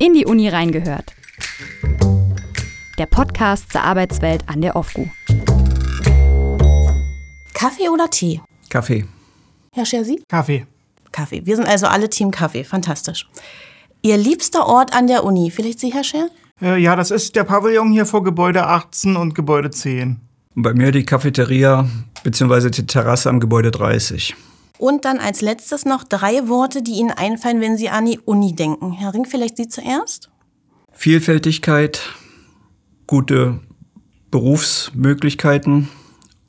In 0.00 0.14
die 0.14 0.26
Uni 0.26 0.48
reingehört. 0.48 1.12
Der 2.98 3.06
Podcast 3.06 3.72
zur 3.72 3.82
Arbeitswelt 3.82 4.44
an 4.46 4.60
der 4.60 4.76
OFGU. 4.76 5.08
Kaffee 7.52 7.88
oder 7.92 8.08
Tee? 8.08 8.40
Kaffee. 8.70 9.06
Herr 9.72 9.84
Schersi? 9.84 10.22
Kaffee. 10.28 10.66
Kaffee. 11.10 11.44
Wir 11.44 11.56
sind 11.56 11.66
also 11.66 11.88
alle 11.88 12.08
Team 12.08 12.30
Kaffee. 12.30 12.62
Fantastisch. 12.62 13.28
Ihr 14.02 14.16
liebster 14.16 14.66
Ort 14.66 14.94
an 14.94 15.08
der 15.08 15.24
Uni? 15.24 15.50
Vielleicht 15.50 15.80
Sie, 15.80 15.92
Herr 15.92 16.04
Scher? 16.04 16.28
Äh, 16.62 16.80
ja, 16.80 16.94
das 16.94 17.10
ist 17.10 17.34
der 17.34 17.42
Pavillon 17.42 17.90
hier 17.90 18.06
vor 18.06 18.22
Gebäude 18.22 18.68
18 18.68 19.16
und 19.16 19.34
Gebäude 19.34 19.70
10. 19.70 20.20
Und 20.54 20.62
bei 20.62 20.74
mir 20.74 20.92
die 20.92 21.04
Cafeteria 21.04 21.88
bzw. 22.22 22.70
die 22.70 22.86
Terrasse 22.86 23.30
am 23.30 23.40
Gebäude 23.40 23.72
30. 23.72 24.36
Und 24.78 25.04
dann 25.04 25.18
als 25.18 25.40
letztes 25.40 25.84
noch 25.84 26.04
drei 26.04 26.48
Worte, 26.48 26.82
die 26.82 26.92
Ihnen 26.92 27.10
einfallen, 27.10 27.60
wenn 27.60 27.76
Sie 27.76 27.88
an 27.88 28.06
die 28.06 28.20
Uni 28.20 28.54
denken. 28.54 28.92
Herr 28.92 29.12
Ring, 29.12 29.24
vielleicht 29.24 29.56
Sie 29.56 29.68
zuerst? 29.68 30.30
Vielfältigkeit, 30.92 32.00
gute 33.06 33.60
Berufsmöglichkeiten 34.30 35.88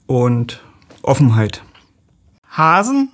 und 0.06 0.62
Offenheit. 1.02 1.64
Hasen, 2.50 3.12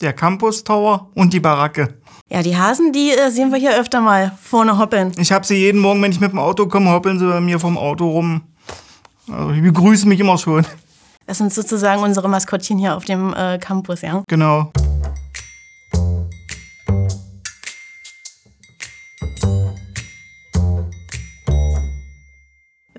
der 0.00 0.12
Campus 0.12 0.64
Tower 0.64 1.10
und 1.14 1.32
die 1.32 1.40
Baracke. 1.40 1.94
Ja, 2.28 2.42
die 2.42 2.56
Hasen, 2.56 2.92
die 2.92 3.10
äh, 3.10 3.30
sehen 3.30 3.52
wir 3.52 3.58
hier 3.58 3.78
öfter 3.78 4.00
mal 4.00 4.32
vorne 4.40 4.78
hoppeln. 4.78 5.12
Ich 5.18 5.32
habe 5.32 5.46
sie 5.46 5.56
jeden 5.56 5.80
Morgen, 5.80 6.02
wenn 6.02 6.12
ich 6.12 6.20
mit 6.20 6.32
dem 6.32 6.38
Auto 6.38 6.66
komme, 6.66 6.90
hoppeln 6.90 7.18
sie 7.18 7.26
bei 7.26 7.40
mir 7.40 7.60
vom 7.60 7.76
Auto 7.76 8.08
rum. 8.08 8.42
Also, 9.30 9.52
die 9.52 9.60
begrüßen 9.60 10.08
mich 10.08 10.20
immer 10.20 10.38
schon. 10.38 10.66
Das 11.26 11.38
sind 11.38 11.52
sozusagen 11.52 12.02
unsere 12.02 12.28
Maskottchen 12.28 12.78
hier 12.78 12.96
auf 12.96 13.04
dem 13.04 13.32
äh, 13.34 13.58
Campus, 13.58 14.02
ja? 14.02 14.22
Genau. 14.28 14.72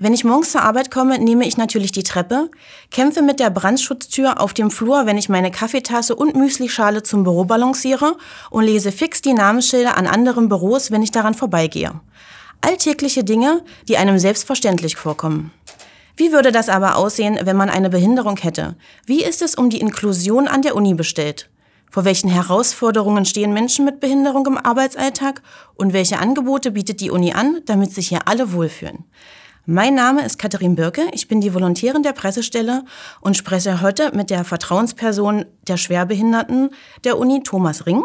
Wenn 0.04 0.12
ich 0.12 0.22
morgens 0.22 0.52
zur 0.52 0.60
Arbeit 0.60 0.90
komme, 0.90 1.18
nehme 1.18 1.46
ich 1.46 1.56
natürlich 1.56 1.90
die 1.90 2.02
Treppe, 2.02 2.50
kämpfe 2.90 3.22
mit 3.22 3.40
der 3.40 3.48
Brandschutztür 3.48 4.38
auf 4.38 4.52
dem 4.52 4.70
Flur, 4.70 5.06
wenn 5.06 5.16
ich 5.16 5.30
meine 5.30 5.50
Kaffeetasse 5.50 6.14
und 6.14 6.36
Müslischale 6.36 7.02
zum 7.02 7.22
Büro 7.22 7.44
balanciere 7.44 8.18
und 8.50 8.64
lese 8.64 8.92
fix 8.92 9.22
die 9.22 9.32
Namensschilder 9.32 9.96
an 9.96 10.06
anderen 10.06 10.50
Büros, 10.50 10.90
wenn 10.90 11.02
ich 11.02 11.10
daran 11.10 11.32
vorbeigehe. 11.32 12.00
Alltägliche 12.60 13.24
Dinge, 13.24 13.62
die 13.88 13.96
einem 13.96 14.18
selbstverständlich 14.18 14.96
vorkommen. 14.96 15.52
Wie 16.16 16.30
würde 16.30 16.52
das 16.52 16.68
aber 16.68 16.96
aussehen, 16.96 17.40
wenn 17.42 17.56
man 17.56 17.68
eine 17.68 17.90
Behinderung 17.90 18.36
hätte? 18.36 18.76
Wie 19.04 19.24
ist 19.24 19.42
es 19.42 19.56
um 19.56 19.68
die 19.68 19.80
Inklusion 19.80 20.46
an 20.46 20.62
der 20.62 20.76
Uni 20.76 20.94
bestellt? 20.94 21.50
Vor 21.90 22.04
welchen 22.04 22.30
Herausforderungen 22.30 23.24
stehen 23.24 23.52
Menschen 23.52 23.84
mit 23.84 23.98
Behinderung 23.98 24.46
im 24.46 24.56
Arbeitsalltag 24.56 25.42
und 25.74 25.92
welche 25.92 26.18
Angebote 26.18 26.70
bietet 26.70 27.00
die 27.00 27.10
Uni 27.10 27.32
an, 27.32 27.62
damit 27.66 27.92
sich 27.92 28.08
hier 28.08 28.28
alle 28.28 28.52
wohlfühlen? 28.52 29.04
Mein 29.66 29.94
Name 29.94 30.24
ist 30.24 30.38
Katharin 30.38 30.76
Birke, 30.76 31.02
ich 31.12 31.26
bin 31.26 31.40
die 31.40 31.52
Volontärin 31.52 32.02
der 32.02 32.12
Pressestelle 32.12 32.84
und 33.20 33.36
spreche 33.36 33.80
heute 33.80 34.14
mit 34.14 34.30
der 34.30 34.44
Vertrauensperson 34.44 35.46
der 35.66 35.78
Schwerbehinderten 35.78 36.70
der 37.02 37.18
Uni 37.18 37.42
Thomas 37.42 37.86
Ring 37.86 38.04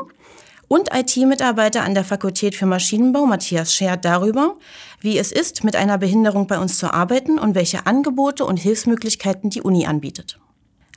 und 0.70 0.94
IT-Mitarbeiter 0.94 1.84
an 1.84 1.94
der 1.94 2.06
Fakultät 2.06 2.56
für 2.56 2.66
Maschinenbau 2.66 3.26
Matthias 3.26 3.74
Schert 3.74 4.06
darüber, 4.06 4.56
wie 5.02 5.18
es 5.18 5.34
ist, 5.34 5.66
mit 5.66 5.76
einer 5.76 5.98
Behinderung 5.98 6.48
bei 6.48 6.60
uns 6.60 6.78
zu 6.78 6.94
arbeiten 6.94 7.38
und 7.38 7.56
welche 7.56 7.86
Angebote 7.86 8.46
und 8.46 8.58
Hilfsmöglichkeiten 8.58 9.50
die 9.50 9.62
Uni 9.62 9.88
anbietet. 9.88 10.40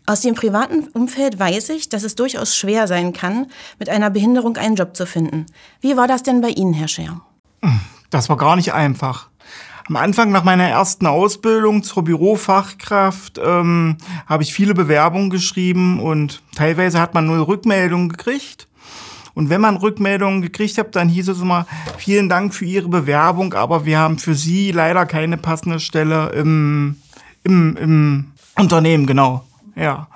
Aus 0.05 0.21
dem 0.21 0.35
privaten 0.35 0.89
Umfeld 0.89 1.39
weiß 1.39 1.71
ich, 1.71 1.89
dass 1.89 2.03
es 2.03 2.15
durchaus 2.15 2.57
schwer 2.57 2.87
sein 2.87 3.13
kann, 3.13 3.47
mit 3.79 3.89
einer 3.89 4.11
Behinderung 4.11 4.57
einen 4.57 4.77
Job 4.77 4.95
zu 4.95 5.07
finden. 5.07 5.47
Wie 5.81 5.97
war 5.97 6.07
das 6.07 6.23
denn 6.23 6.41
bei 6.41 6.51
Ihnen, 6.51 6.75
Herr 6.75 6.89
Scher? 6.89 7.23
Das 8.11 8.29
war 8.29 8.37
gar 8.37 8.57
nicht 8.57 8.75
einfach. 8.75 9.31
Am 9.89 9.97
Anfang 9.97 10.31
nach 10.31 10.45
meiner 10.45 10.69
ersten 10.69 11.07
Ausbildung 11.07 11.83
zur 11.83 12.05
Bürofachkraft 12.05 13.41
ähm, 13.43 13.97
habe 14.27 14.43
ich 14.43 14.53
viele 14.53 14.75
Bewerbungen 14.75 15.31
geschrieben 15.31 15.99
und 15.99 16.43
teilweise 16.55 17.01
hat 17.01 17.15
man 17.15 17.27
null 17.27 17.41
Rückmeldungen 17.41 18.09
gekriegt. 18.09 18.69
Und 19.35 19.51
wenn 19.51 19.61
man 19.61 19.77
Rückmeldungen 19.77 20.43
gekriegt 20.43 20.79
hat, 20.79 20.95
dann 20.97 21.09
hieß 21.09 21.29
es 21.29 21.41
immer, 21.41 21.67
vielen 21.99 22.29
Dank 22.29 22.55
für 22.55 22.65
Ihre 22.65 22.89
Bewerbung, 22.89 23.55
aber 23.55 23.85
wir 23.85 23.99
haben 23.99 24.19
für 24.19 24.35
Sie 24.35 24.73
leider 24.73 25.07
keine 25.07 25.37
passende 25.37 25.81
Stelle 25.81 26.31
im, 26.31 26.97
im, 27.45 27.77
im 27.77 28.33
Unternehmen, 28.57 29.07
genau. 29.07 29.45
Ja. 29.75 30.09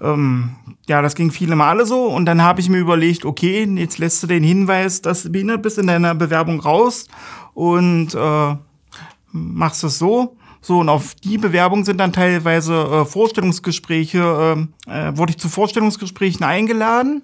Ähm, 0.00 0.50
ja, 0.88 1.02
das 1.02 1.14
ging 1.14 1.30
viele 1.30 1.56
Male 1.56 1.86
so. 1.86 2.06
Und 2.06 2.26
dann 2.26 2.42
habe 2.42 2.60
ich 2.60 2.68
mir 2.68 2.78
überlegt, 2.78 3.24
okay, 3.24 3.64
jetzt 3.64 3.98
lässt 3.98 4.22
du 4.22 4.26
den 4.26 4.42
Hinweis, 4.42 5.02
dass 5.02 5.22
du 5.22 5.30
behindert 5.30 5.62
bist 5.62 5.78
in 5.78 5.86
deiner 5.86 6.14
Bewerbung 6.14 6.60
raus 6.60 7.08
und 7.54 8.14
äh, 8.14 8.56
machst 9.32 9.84
es 9.84 9.98
so. 9.98 10.36
So, 10.60 10.80
und 10.80 10.88
auf 10.88 11.14
die 11.14 11.38
Bewerbung 11.38 11.84
sind 11.84 11.98
dann 11.98 12.12
teilweise 12.12 12.74
äh, 12.74 13.04
Vorstellungsgespräche, 13.04 14.66
äh, 14.88 15.08
äh, 15.08 15.16
wurde 15.16 15.30
ich 15.30 15.38
zu 15.38 15.48
Vorstellungsgesprächen 15.48 16.44
eingeladen. 16.44 17.22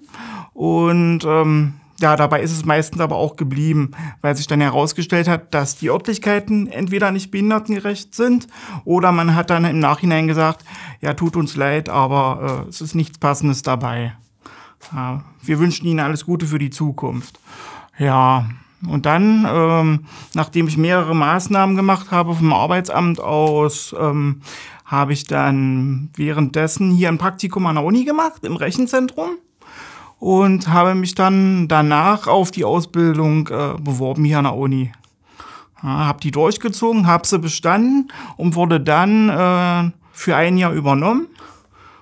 Und 0.53 1.23
ähm, 1.25 1.73
ja, 1.99 2.15
dabei 2.15 2.41
ist 2.41 2.51
es 2.51 2.65
meistens 2.65 3.01
aber 3.01 3.15
auch 3.15 3.35
geblieben, 3.35 3.91
weil 4.21 4.35
sich 4.35 4.47
dann 4.47 4.61
herausgestellt 4.61 5.27
hat, 5.27 5.53
dass 5.53 5.77
die 5.77 5.89
Örtlichkeiten 5.89 6.67
entweder 6.67 7.11
nicht 7.11 7.31
behindertengerecht 7.31 8.13
sind 8.13 8.47
oder 8.83 9.11
man 9.11 9.35
hat 9.35 9.49
dann 9.49 9.65
im 9.65 9.79
Nachhinein 9.79 10.27
gesagt, 10.27 10.65
ja, 11.01 11.13
tut 11.13 11.35
uns 11.35 11.55
leid, 11.55 11.89
aber 11.89 12.65
äh, 12.65 12.69
es 12.69 12.81
ist 12.81 12.95
nichts 12.95 13.19
Passendes 13.19 13.61
dabei. 13.61 14.13
Ja, 14.91 15.23
wir 15.43 15.59
wünschen 15.59 15.85
Ihnen 15.87 16.01
alles 16.01 16.25
Gute 16.25 16.45
für 16.45 16.59
die 16.59 16.71
Zukunft. 16.71 17.39
Ja, 17.97 18.49
und 18.87 19.05
dann, 19.05 19.47
ähm, 19.49 20.05
nachdem 20.33 20.67
ich 20.67 20.77
mehrere 20.77 21.15
Maßnahmen 21.15 21.75
gemacht 21.75 22.11
habe 22.11 22.35
vom 22.35 22.51
Arbeitsamt 22.51 23.21
aus, 23.21 23.95
ähm, 23.97 24.41
habe 24.83 25.13
ich 25.13 25.25
dann 25.25 26.09
währenddessen 26.15 26.91
hier 26.91 27.07
ein 27.07 27.17
Praktikum 27.17 27.65
an 27.65 27.75
der 27.75 27.85
Uni 27.85 28.03
gemacht, 28.03 28.43
im 28.43 28.57
Rechenzentrum. 28.57 29.37
Und 30.19 30.69
habe 30.69 30.95
mich 30.95 31.15
dann 31.15 31.67
danach 31.67 32.27
auf 32.27 32.51
die 32.51 32.63
Ausbildung 32.63 33.47
äh, 33.49 33.73
beworben 33.79 34.23
hier 34.23 34.37
an 34.37 34.45
der 34.45 34.55
Uni. 34.55 34.91
Ja, 35.81 35.89
habe 35.89 36.21
die 36.21 36.31
durchgezogen, 36.31 37.07
habe 37.07 37.27
sie 37.27 37.39
bestanden 37.39 38.11
und 38.37 38.55
wurde 38.55 38.79
dann 38.79 39.29
äh, 39.29 39.91
für 40.13 40.35
ein 40.35 40.57
Jahr 40.57 40.71
übernommen. 40.71 41.27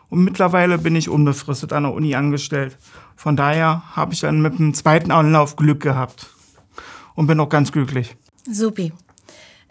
Und 0.09 0.23
mittlerweile 0.23 0.77
bin 0.77 0.95
ich 0.95 1.09
unbefristet 1.09 1.73
an 1.73 1.83
der 1.83 1.93
Uni 1.93 2.13
angestellt. 2.15 2.77
Von 3.15 3.35
daher 3.35 3.83
habe 3.95 4.13
ich 4.13 4.19
dann 4.19 4.41
mit 4.41 4.59
dem 4.59 4.73
zweiten 4.73 5.09
Anlauf 5.09 5.55
Glück 5.55 5.79
gehabt 5.79 6.29
und 7.15 7.27
bin 7.27 7.39
auch 7.39 7.49
ganz 7.49 7.71
glücklich. 7.71 8.15
Supi. 8.51 8.91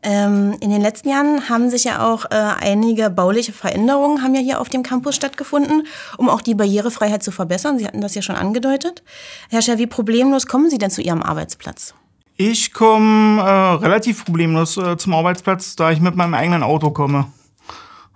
Ähm, 0.02 0.56
in 0.60 0.70
den 0.70 0.80
letzten 0.80 1.10
Jahren 1.10 1.48
haben 1.48 1.68
sich 1.68 1.84
ja 1.84 2.06
auch 2.06 2.24
äh, 2.26 2.34
einige 2.34 3.10
bauliche 3.10 3.52
Veränderungen 3.52 4.22
haben 4.22 4.34
ja 4.34 4.40
hier 4.40 4.60
auf 4.60 4.68
dem 4.68 4.82
Campus 4.82 5.14
stattgefunden, 5.14 5.86
um 6.16 6.28
auch 6.28 6.40
die 6.40 6.54
Barrierefreiheit 6.54 7.22
zu 7.22 7.32
verbessern. 7.32 7.78
Sie 7.78 7.86
hatten 7.86 8.00
das 8.00 8.14
ja 8.14 8.22
schon 8.22 8.36
angedeutet. 8.36 9.02
Herr 9.50 9.60
Scher, 9.60 9.78
wie 9.78 9.86
problemlos 9.86 10.46
kommen 10.46 10.70
Sie 10.70 10.78
denn 10.78 10.90
zu 10.90 11.02
Ihrem 11.02 11.22
Arbeitsplatz? 11.22 11.94
Ich 12.36 12.72
komme 12.72 13.42
äh, 13.42 13.84
relativ 13.84 14.24
problemlos 14.24 14.78
äh, 14.78 14.96
zum 14.96 15.12
Arbeitsplatz, 15.12 15.76
da 15.76 15.90
ich 15.90 16.00
mit 16.00 16.16
meinem 16.16 16.32
eigenen 16.32 16.62
Auto 16.62 16.90
komme. 16.90 17.26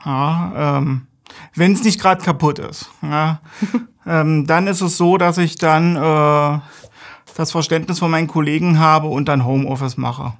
Ja, 0.07 0.79
ähm, 0.79 1.07
wenn 1.55 1.73
es 1.73 1.85
nicht 1.85 2.01
gerade 2.01 2.25
kaputt 2.25 2.59
ist. 2.59 2.91
Ja. 3.03 3.41
ähm, 4.07 4.47
dann 4.47 4.67
ist 4.67 4.81
es 4.81 4.97
so, 4.97 5.19
dass 5.19 5.37
ich 5.37 5.57
dann 5.57 5.97
äh, 5.97 6.61
das 7.37 7.53
Verständnis 7.53 7.99
von 7.99 8.11
meinen 8.11 8.29
Kollegen 8.29 8.79
habe 8.79 9.09
und 9.09 9.29
dann 9.29 9.45
Homeoffice 9.45 9.99
mache. 9.99 10.33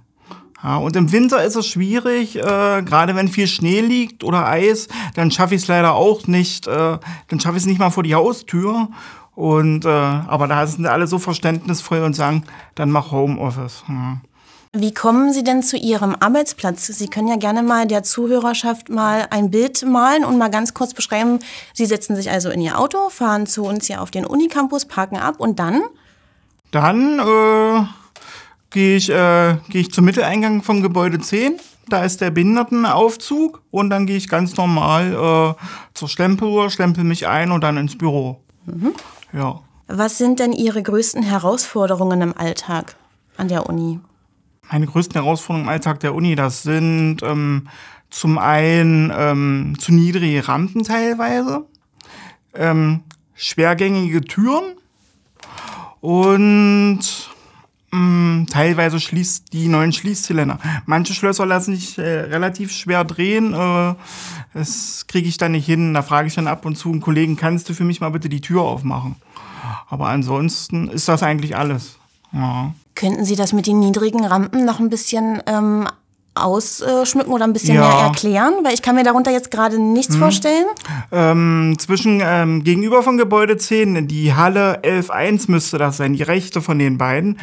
Ja, 0.65 0.79
und 0.79 0.97
im 0.97 1.13
Winter 1.13 1.45
ist 1.45 1.57
es 1.57 1.67
schwierig, 1.67 2.37
äh, 2.37 2.41
gerade 2.83 3.15
wenn 3.15 3.29
viel 3.29 3.47
Schnee 3.47 3.83
liegt 3.83 4.25
oder 4.25 4.47
Eis, 4.47 4.89
dann 5.15 5.31
schaffe 5.31 5.55
ich 5.55 5.63
es 5.63 5.69
leider 5.69 5.93
auch 5.93 6.27
nicht, 6.27 6.67
äh, 6.67 6.99
dann 7.29 7.39
schaffe 7.39 7.57
ich 7.57 7.65
es 7.65 7.67
nicht 7.67 7.79
mal 7.79 7.91
vor 7.91 8.03
die 8.03 8.15
Haustür. 8.15 8.89
Und 9.35 9.85
äh, 9.85 9.89
aber 9.89 10.47
da 10.49 10.67
sind 10.67 10.87
alle 10.87 11.07
so 11.07 11.19
verständnisvoll 11.19 12.03
und 12.03 12.15
sagen, 12.15 12.45
dann 12.77 12.91
mach 12.91 13.11
Homeoffice. 13.11 13.85
Ja. 13.89 14.17
Wie 14.73 14.95
kommen 14.95 15.33
Sie 15.33 15.45
denn 15.45 15.63
zu 15.63 15.77
Ihrem 15.77 16.17
Arbeitsplatz? 16.19 16.87
Sie 16.87 17.09
können 17.09 17.29
ja 17.29 17.37
gerne 17.37 17.63
mal 17.63 17.87
der 17.87 18.03
Zuhörerschaft 18.03 18.89
mal 18.89 19.27
ein 19.31 19.51
Bild 19.51 19.85
malen 19.85 20.25
und 20.25 20.39
mal 20.39 20.51
ganz 20.51 20.73
kurz 20.73 20.95
beschreiben. 20.95 21.41
Sie 21.75 21.85
setzen 21.85 22.17
sich 22.17 22.31
also 22.31 22.51
in 22.51 22.61
Ihr 22.61 22.79
Auto, 22.79 23.11
fahren 23.11 23.47
zu 23.47 23.65
uns 23.65 23.87
hier 23.87 24.01
auf 24.01 24.11
den 24.11 24.25
Unicampus, 24.25 24.87
parken 24.87 25.17
ab 25.17 25.37
und 25.39 25.59
dann? 25.59 25.83
Dann 26.71 27.21
äh, 27.21 27.87
gehe 28.75 28.97
ich, 28.97 29.09
äh, 29.09 29.57
geh 29.71 29.81
ich 29.81 29.93
zum 29.93 30.05
Mitteleingang 30.05 30.63
vom 30.63 30.83
Gebäude 30.83 31.19
10. 31.19 31.55
Da 31.89 32.05
ist 32.05 32.21
der 32.21 32.31
Behindertenaufzug 32.31 33.63
und 33.71 33.89
dann 33.89 34.07
gehe 34.07 34.17
ich 34.17 34.29
ganz 34.29 34.57
normal 34.57 35.13
äh, 35.13 35.63
zur 35.95 36.09
Stempeluhr, 36.09 36.71
stempel 36.71 37.05
mich 37.05 37.27
ein 37.27 37.53
und 37.53 37.63
dann 37.63 37.77
ins 37.77 37.97
Büro. 37.97 38.41
Mhm. 38.67 38.93
Ja. 39.33 39.61
Was 39.87 40.19
sind 40.19 40.41
denn 40.41 40.53
Ihre 40.53 40.83
größten 40.83 41.23
Herausforderungen 41.23 42.21
im 42.21 42.37
Alltag 42.37 42.97
an 43.37 43.49
der 43.49 43.69
Uni? 43.69 44.01
Meine 44.71 44.87
größten 44.87 45.23
Herausforderungen 45.23 45.67
im 45.67 45.69
Alltag 45.69 46.01
der 46.01 46.15
Uni, 46.15 46.35
das 46.35 46.63
sind 46.63 47.23
ähm, 47.23 47.69
zum 48.11 48.39
einen 48.39 49.13
ähm, 49.17 49.77
zu 49.79 49.93
niedrige 49.93 50.49
Rampen 50.49 50.83
teilweise, 50.85 51.67
ähm, 52.55 53.05
schwergängige 53.35 54.23
Türen 54.23 54.65
und 56.01 57.34
mh, 57.95 58.35
ähm, 58.35 58.47
teilweise 58.51 59.01
schließt 59.01 59.53
die 59.53 59.69
neuen 59.69 59.93
Schließzylinder. 59.93 60.59
Manche 60.87 61.15
Schlösser 61.15 61.47
lassen 61.47 61.75
sich 61.75 61.99
äh, 61.99 62.03
relativ 62.03 62.73
schwer 62.73 63.05
drehen. 63.05 63.55
Äh, 63.55 63.95
das 64.53 65.07
kriege 65.07 65.29
ich 65.29 65.39
dann 65.39 65.53
nicht 65.53 65.67
hin. 65.67 65.95
Da 65.95 66.03
frage 66.03 66.29
ich 66.29 66.35
dann 66.35 66.49
ab 66.49 66.67
und 66.67 66.77
zu 66.77 66.91
einen 66.91 67.01
Kollegen, 67.01 67.37
kannst 67.37 67.69
du 67.69 67.75
für 67.75 67.85
mich 67.85 68.01
mal 68.01 68.11
bitte 68.11 68.29
die 68.29 68.41
Tür 68.41 68.63
aufmachen? 68.63 69.17
Aber 69.89 70.09
ansonsten 70.09 70.89
ist 70.89 71.09
das 71.09 71.23
eigentlich 71.23 71.57
alles. 71.57 71.97
Ja. 72.33 72.75
Könnten 72.95 73.25
Sie 73.25 73.37
das 73.37 73.53
mit 73.53 73.67
den 73.67 73.81
niedrigen 73.81 74.25
Rampen 74.25 74.65
noch 74.65 74.79
ein 74.79 74.91
bisschen 74.91 75.43
ähm, 75.47 75.89
ausschmücken 76.35 77.33
oder 77.33 77.45
ein 77.45 77.53
bisschen 77.53 77.77
Ja. 77.77 77.83
mehr 77.89 77.97
erklären? 78.07 78.55
Weil 78.65 78.75
ich 78.75 78.83
kann 78.83 78.95
mir 78.97 79.05
darunter 79.05 79.31
jetzt 79.31 79.51
gerade 79.51 79.79
nichts 79.79 80.17
vorstellen. 80.17 80.67
Ähm, 81.13 81.77
zwischen 81.79 82.21
ähm, 82.25 82.65
gegenüber 82.65 83.03
von 83.03 83.17
Gebäude 83.19 83.57
10, 83.57 84.09
die 84.09 84.35
Halle 84.35 84.81
11.1 84.83 85.51
müsste 85.51 85.79
das 85.79 85.97
sein, 85.99 86.15
die 86.15 86.23
rechte 86.23 86.61
von 86.61 86.79
den 86.79 86.99
beiden. 86.99 87.39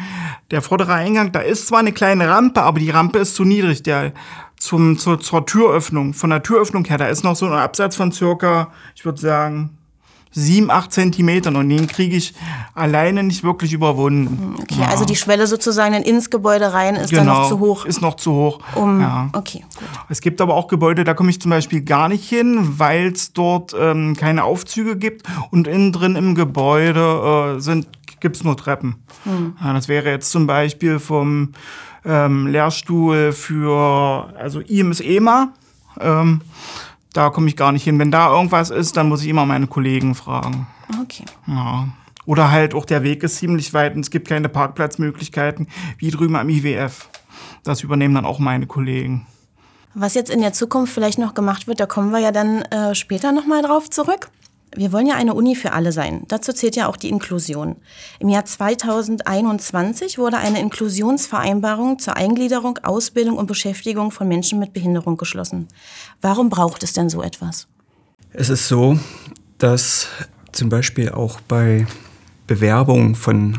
Der 0.50 0.62
vordere 0.62 0.94
Eingang, 0.94 1.32
da 1.32 1.40
ist 1.40 1.68
zwar 1.68 1.78
eine 1.80 1.92
kleine 1.92 2.28
Rampe, 2.28 2.62
aber 2.62 2.78
die 2.78 2.90
Rampe 2.90 3.18
ist 3.18 3.34
zu 3.34 3.44
niedrig. 3.44 3.82
Der 3.82 4.12
zum, 4.58 4.96
zur, 4.98 5.18
zur 5.20 5.44
Türöffnung, 5.44 6.14
von 6.14 6.30
der 6.30 6.42
Türöffnung 6.42 6.84
her, 6.84 6.98
da 6.98 7.06
ist 7.08 7.24
noch 7.24 7.34
so 7.34 7.46
ein 7.46 7.52
Absatz 7.52 7.96
von 7.96 8.12
circa, 8.12 8.68
ich 8.94 9.04
würde 9.04 9.20
sagen, 9.20 9.76
sieben, 10.32 10.70
acht 10.70 10.92
Zentimetern 10.92 11.56
und 11.56 11.68
den 11.68 11.86
kriege 11.86 12.16
ich 12.16 12.34
alleine 12.74 13.22
nicht 13.22 13.44
wirklich 13.44 13.72
überwunden. 13.72 14.56
Okay, 14.60 14.84
also 14.88 15.04
die 15.04 15.16
Schwelle 15.16 15.46
sozusagen 15.46 15.92
dann 15.92 16.02
ins 16.02 16.30
Gebäude 16.30 16.72
rein 16.72 16.96
ist 16.96 17.14
dann 17.14 17.26
noch 17.26 17.48
zu 17.48 17.60
hoch. 17.60 17.82
Genau, 17.82 17.88
Ist 17.88 18.00
noch 18.00 18.16
zu 18.16 18.32
hoch. 18.32 18.60
Um, 18.74 19.00
ja. 19.00 19.30
Okay, 19.32 19.64
gut. 19.76 19.88
Es 20.08 20.20
gibt 20.20 20.40
aber 20.40 20.54
auch 20.54 20.68
Gebäude, 20.68 21.04
da 21.04 21.14
komme 21.14 21.30
ich 21.30 21.40
zum 21.40 21.50
Beispiel 21.50 21.82
gar 21.82 22.08
nicht 22.08 22.28
hin, 22.28 22.78
weil 22.78 23.12
es 23.12 23.32
dort 23.32 23.74
ähm, 23.78 24.16
keine 24.16 24.44
Aufzüge 24.44 24.96
gibt 24.96 25.26
und 25.50 25.66
innen 25.66 25.92
drin 25.92 26.16
im 26.16 26.34
Gebäude 26.34 27.56
äh, 27.56 27.60
sind 27.60 27.86
gibt's 28.20 28.44
nur 28.44 28.56
Treppen. 28.56 29.02
Ja, 29.62 29.72
das 29.72 29.88
wäre 29.88 30.08
jetzt 30.08 30.30
zum 30.30 30.46
Beispiel 30.46 30.98
vom 30.98 31.52
ähm, 32.04 32.46
Lehrstuhl 32.46 33.32
für 33.32 34.32
also 34.38 34.60
IMS 34.60 35.00
EMA. 35.00 35.52
Ähm, 36.00 36.40
da 37.12 37.30
komme 37.30 37.48
ich 37.48 37.56
gar 37.56 37.72
nicht 37.72 37.84
hin. 37.84 37.98
Wenn 37.98 38.10
da 38.10 38.30
irgendwas 38.32 38.70
ist, 38.70 38.96
dann 38.96 39.08
muss 39.08 39.22
ich 39.22 39.28
immer 39.28 39.46
meine 39.46 39.66
Kollegen 39.66 40.14
fragen. 40.14 40.66
Okay. 41.02 41.24
Ja. 41.46 41.88
Oder 42.24 42.50
halt 42.50 42.74
auch 42.74 42.84
der 42.84 43.02
Weg 43.02 43.22
ist 43.22 43.36
ziemlich 43.36 43.74
weit 43.74 43.94
und 43.94 44.00
es 44.00 44.10
gibt 44.10 44.28
keine 44.28 44.48
Parkplatzmöglichkeiten 44.48 45.68
wie 45.98 46.10
drüben 46.10 46.36
am 46.36 46.48
IWF. 46.48 47.08
Das 47.64 47.82
übernehmen 47.82 48.14
dann 48.14 48.24
auch 48.24 48.38
meine 48.38 48.66
Kollegen. 48.66 49.26
Was 49.94 50.14
jetzt 50.14 50.30
in 50.30 50.40
der 50.40 50.52
Zukunft 50.52 50.92
vielleicht 50.94 51.18
noch 51.18 51.34
gemacht 51.34 51.66
wird, 51.66 51.80
da 51.80 51.86
kommen 51.86 52.12
wir 52.12 52.20
ja 52.20 52.32
dann 52.32 52.62
äh, 52.62 52.94
später 52.94 53.32
nochmal 53.32 53.62
drauf 53.62 53.90
zurück. 53.90 54.30
Wir 54.74 54.92
wollen 54.92 55.06
ja 55.06 55.16
eine 55.16 55.34
Uni 55.34 55.54
für 55.54 55.72
alle 55.72 55.92
sein. 55.92 56.22
Dazu 56.28 56.52
zählt 56.52 56.76
ja 56.76 56.88
auch 56.88 56.96
die 56.96 57.10
Inklusion. 57.10 57.76
Im 58.18 58.28
Jahr 58.28 58.44
2021 58.44 60.18
wurde 60.18 60.38
eine 60.38 60.60
Inklusionsvereinbarung 60.60 61.98
zur 61.98 62.16
Eingliederung, 62.16 62.78
Ausbildung 62.82 63.36
und 63.36 63.46
Beschäftigung 63.46 64.10
von 64.10 64.28
Menschen 64.28 64.58
mit 64.58 64.72
Behinderung 64.72 65.16
geschlossen. 65.16 65.68
Warum 66.22 66.48
braucht 66.48 66.82
es 66.82 66.94
denn 66.94 67.10
so 67.10 67.22
etwas? 67.22 67.66
Es 68.32 68.48
ist 68.48 68.68
so, 68.68 68.98
dass 69.58 70.08
zum 70.52 70.70
Beispiel 70.70 71.10
auch 71.10 71.40
bei 71.42 71.86
Bewerbungen 72.46 73.14
von 73.14 73.58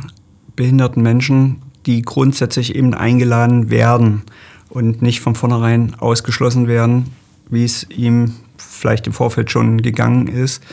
behinderten 0.56 1.04
Menschen, 1.04 1.62
die 1.86 2.02
grundsätzlich 2.02 2.76
eben 2.76 2.94
eingeladen 2.94 3.70
werden 3.70 4.24
und 4.70 5.02
nicht 5.02 5.22
von 5.22 5.36
vornherein 5.36 5.96
ausgeschlossen 6.00 6.68
werden, 6.68 7.12
wie 7.50 7.66
es 7.66 7.88
ihm 7.90 8.36
vielleicht 8.70 9.08
im 9.08 9.14
Vorfeld 9.14 9.52
schon 9.52 9.82
gegangen 9.82 10.28
ist, 10.28 10.64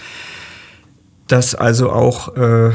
dass 1.27 1.55
also 1.55 1.91
auch 1.91 2.37
äh, 2.37 2.73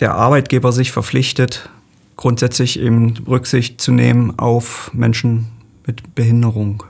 der 0.00 0.14
Arbeitgeber 0.14 0.72
sich 0.72 0.92
verpflichtet, 0.92 1.68
grundsätzlich 2.16 2.78
eben 2.78 3.14
Rücksicht 3.26 3.80
zu 3.80 3.92
nehmen 3.92 4.38
auf 4.38 4.90
Menschen 4.94 5.48
mit 5.86 6.14
Behinderung. 6.14 6.84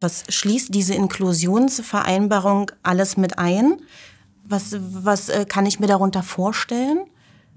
Was 0.00 0.24
schließt 0.28 0.74
diese 0.74 0.94
Inklusionsvereinbarung 0.94 2.70
alles 2.82 3.16
mit 3.16 3.38
ein? 3.38 3.78
Was, 4.44 4.76
was 4.78 5.28
äh, 5.28 5.44
kann 5.48 5.66
ich 5.66 5.78
mir 5.78 5.86
darunter 5.86 6.22
vorstellen? 6.22 7.00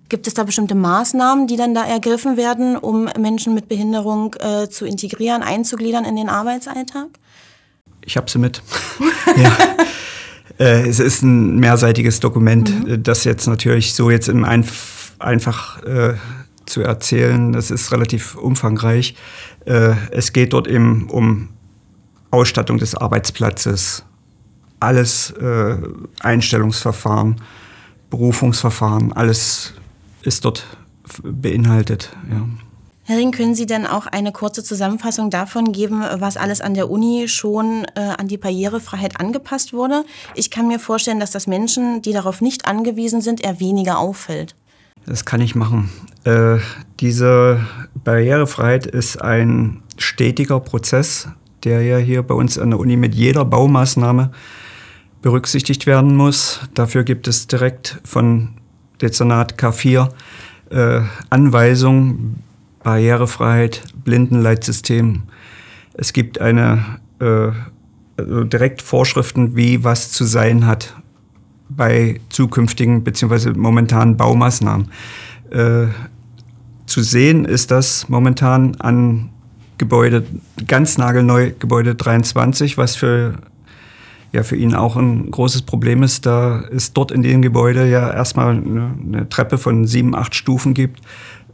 Gibt 0.09 0.27
es 0.27 0.35
da 0.35 0.43
bestimmte 0.43 0.75
Maßnahmen, 0.75 1.47
die 1.47 1.55
dann 1.55 1.73
da 1.73 1.83
ergriffen 1.83 2.37
werden, 2.37 2.77
um 2.77 3.09
Menschen 3.17 3.55
mit 3.55 3.67
Behinderung 3.67 4.35
äh, 4.35 4.69
zu 4.69 4.85
integrieren, 4.85 5.41
einzugliedern 5.41 6.05
in 6.05 6.15
den 6.15 6.29
Arbeitsalltag? 6.29 7.07
Ich 8.05 8.17
habe 8.17 8.29
sie 8.29 8.39
mit. 8.39 8.61
ja. 9.37 9.57
Äh, 10.57 10.87
es 10.87 10.99
ist 10.99 11.21
ein 11.21 11.57
mehrseitiges 11.57 12.19
Dokument, 12.19 12.87
äh, 12.87 12.99
das 12.99 13.23
jetzt 13.23 13.47
natürlich 13.47 13.93
so 13.93 14.09
jetzt 14.09 14.29
im 14.29 14.45
Einf 14.45 15.13
einfach 15.19 15.83
äh, 15.83 16.13
zu 16.65 16.81
erzählen, 16.81 17.51
das 17.51 17.71
ist 17.71 17.91
relativ 17.91 18.35
umfangreich. 18.35 19.15
Äh, 19.65 19.93
es 20.11 20.33
geht 20.33 20.53
dort 20.53 20.67
eben 20.67 21.09
um 21.09 21.49
Ausstattung 22.31 22.77
des 22.77 22.95
Arbeitsplatzes, 22.95 24.03
alles 24.79 25.31
äh, 25.31 25.77
Einstellungsverfahren, 26.19 27.41
Berufungsverfahren, 28.09 29.13
alles 29.13 29.73
ist 30.21 30.45
dort 30.45 30.65
beinhaltet. 31.23 32.15
Ja. 32.29 32.47
Herr 33.07 33.19
Ring, 33.19 33.31
können 33.31 33.53
Sie 33.53 33.67
denn 33.67 33.85
auch 33.85 34.07
eine 34.07 34.31
kurze 34.31 34.63
Zusammenfassung 34.63 35.29
davon 35.29 35.71
geben, 35.71 36.03
was 36.17 36.37
alles 36.37 36.59
an 36.59 36.73
der 36.73 36.89
Uni 36.89 37.27
schon 37.27 37.85
äh, 37.93 37.99
an 37.99 38.27
die 38.27 38.37
Barrierefreiheit 38.37 39.19
angepasst 39.19 39.73
wurde? 39.73 40.05
Ich 40.33 40.49
kann 40.49 40.67
mir 40.67 40.79
vorstellen, 40.79 41.19
dass 41.19 41.29
das 41.29 41.45
Menschen, 41.45 42.01
die 42.01 42.13
darauf 42.13 42.41
nicht 42.41 42.65
angewiesen 42.65 43.21
sind, 43.21 43.43
eher 43.43 43.59
weniger 43.59 43.99
auffällt. 43.99 44.55
Das 45.05 45.23
kann 45.23 45.39
ich 45.39 45.53
machen. 45.53 45.91
Äh, 46.23 46.57
diese 46.99 47.59
Barrierefreiheit 48.03 48.87
ist 48.87 49.21
ein 49.21 49.83
stetiger 49.99 50.59
Prozess, 50.59 51.27
der 51.63 51.83
ja 51.83 51.97
hier 51.97 52.23
bei 52.23 52.33
uns 52.33 52.57
an 52.57 52.71
der 52.71 52.79
Uni 52.79 52.95
mit 52.95 53.13
jeder 53.13 53.45
Baumaßnahme 53.45 54.31
berücksichtigt 55.21 55.85
werden 55.85 56.15
muss. 56.15 56.59
Dafür 56.73 57.03
gibt 57.03 57.27
es 57.27 57.45
direkt 57.45 57.99
von 58.03 58.55
Dezernat 58.99 59.59
K4 59.59 60.09
äh, 60.71 61.01
Anweisungen, 61.29 62.41
Barrierefreiheit, 62.85 63.81
Blindenleitsystem. 64.03 65.23
Es 65.95 66.13
gibt 66.13 66.39
eine 66.39 66.85
äh, 67.19 67.49
also 68.15 68.43
direkt 68.43 68.83
Vorschriften, 68.83 69.55
wie 69.55 69.83
was 69.83 70.11
zu 70.11 70.23
sein 70.23 70.67
hat 70.67 70.95
bei 71.67 72.21
zukünftigen 72.29 73.03
bzw. 73.03 73.53
momentanen 73.53 74.17
Baumaßnahmen. 74.17 74.91
Äh, 75.49 75.87
zu 76.85 77.01
sehen 77.01 77.45
ist 77.45 77.71
das 77.71 78.07
momentan 78.07 78.75
an 78.75 79.29
Gebäude, 79.79 80.23
ganz 80.67 80.99
nagelneu 80.99 81.53
Gebäude 81.57 81.95
23, 81.95 82.77
was 82.77 82.95
für, 82.95 83.39
ja, 84.31 84.43
für 84.43 84.57
ihn 84.57 84.75
auch 84.75 84.95
ein 84.95 85.31
großes 85.31 85.63
Problem 85.63 86.03
ist. 86.03 86.27
Da 86.27 86.63
es 86.71 86.93
dort 86.93 87.11
in 87.11 87.23
dem 87.23 87.41
Gebäude 87.41 87.89
ja 87.89 88.13
erstmal 88.13 88.51
eine, 88.51 88.91
eine 89.03 89.27
Treppe 89.27 89.57
von 89.57 89.87
sieben, 89.87 90.15
acht 90.15 90.35
Stufen 90.35 90.75
gibt, 90.75 91.01